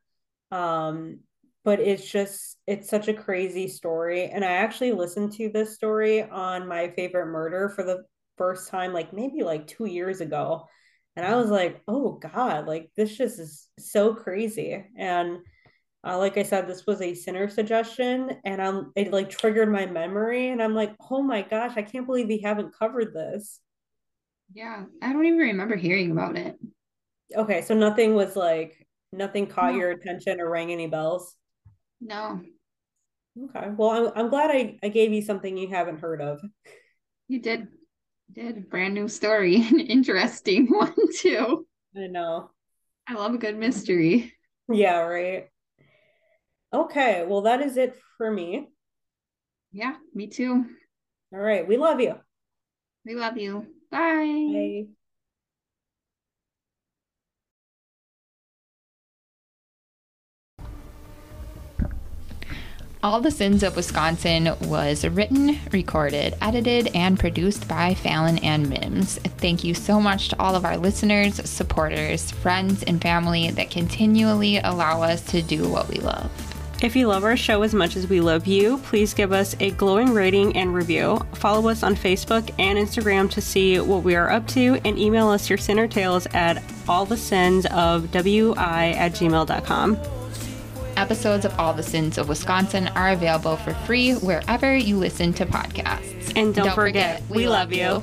[0.51, 1.19] Um,
[1.67, 4.27] but it's just, it's such a crazy story.
[4.27, 8.05] And I actually listened to this story on My Favorite Murder for the
[8.37, 10.69] first time, like maybe like two years ago.
[11.17, 14.81] And I was like, oh God, like this just is so crazy.
[14.97, 15.39] And
[16.05, 19.85] uh, like I said, this was a sinner suggestion, and i'm it like triggered my
[19.87, 23.59] memory, and I'm like, oh my gosh, I can't believe we haven't covered this.
[24.53, 26.55] Yeah, I don't even remember hearing about it.
[27.35, 29.79] Okay, so nothing was like nothing caught No.
[29.79, 31.35] your attention or rang any bells.
[32.01, 32.41] No,
[33.37, 36.39] Okay, well, I'm I'm glad I I gave you something you haven't heard of.
[37.27, 37.67] you did.
[38.29, 41.65] You did a brand new story, an interesting one too.
[41.95, 42.51] I know.
[43.07, 44.33] I love a good mystery.
[44.69, 45.49] Yeah, right.
[46.73, 48.69] Okay, well, that is it for me.
[49.71, 50.65] Yeah, me too.
[51.33, 51.65] All right.
[51.67, 52.19] We love you.
[53.05, 53.65] We love you.
[53.89, 54.67] Bye.
[54.85, 54.87] Bye.
[63.03, 69.19] All the Sins of Wisconsin was written, recorded, edited, and produced by Falon and Mims.
[69.37, 74.57] Thank you so much to all of our listeners, supporters, friends, and family that continually
[74.57, 76.31] allow us to do what we love.
[76.81, 79.71] If you love our show as much as we love you, please give us a
[79.71, 81.19] glowing rating and review.
[81.33, 85.29] Follow us on Facebook and Instagram to see what we are up to, and email
[85.29, 90.16] us your sinner tales at allthesinsofwi at gmail.com.
[90.97, 95.45] Episodes of All the Sins of Wisconsin are available for free wherever you listen to
[95.45, 96.33] podcasts.
[96.35, 98.01] And don't, forget, we love you.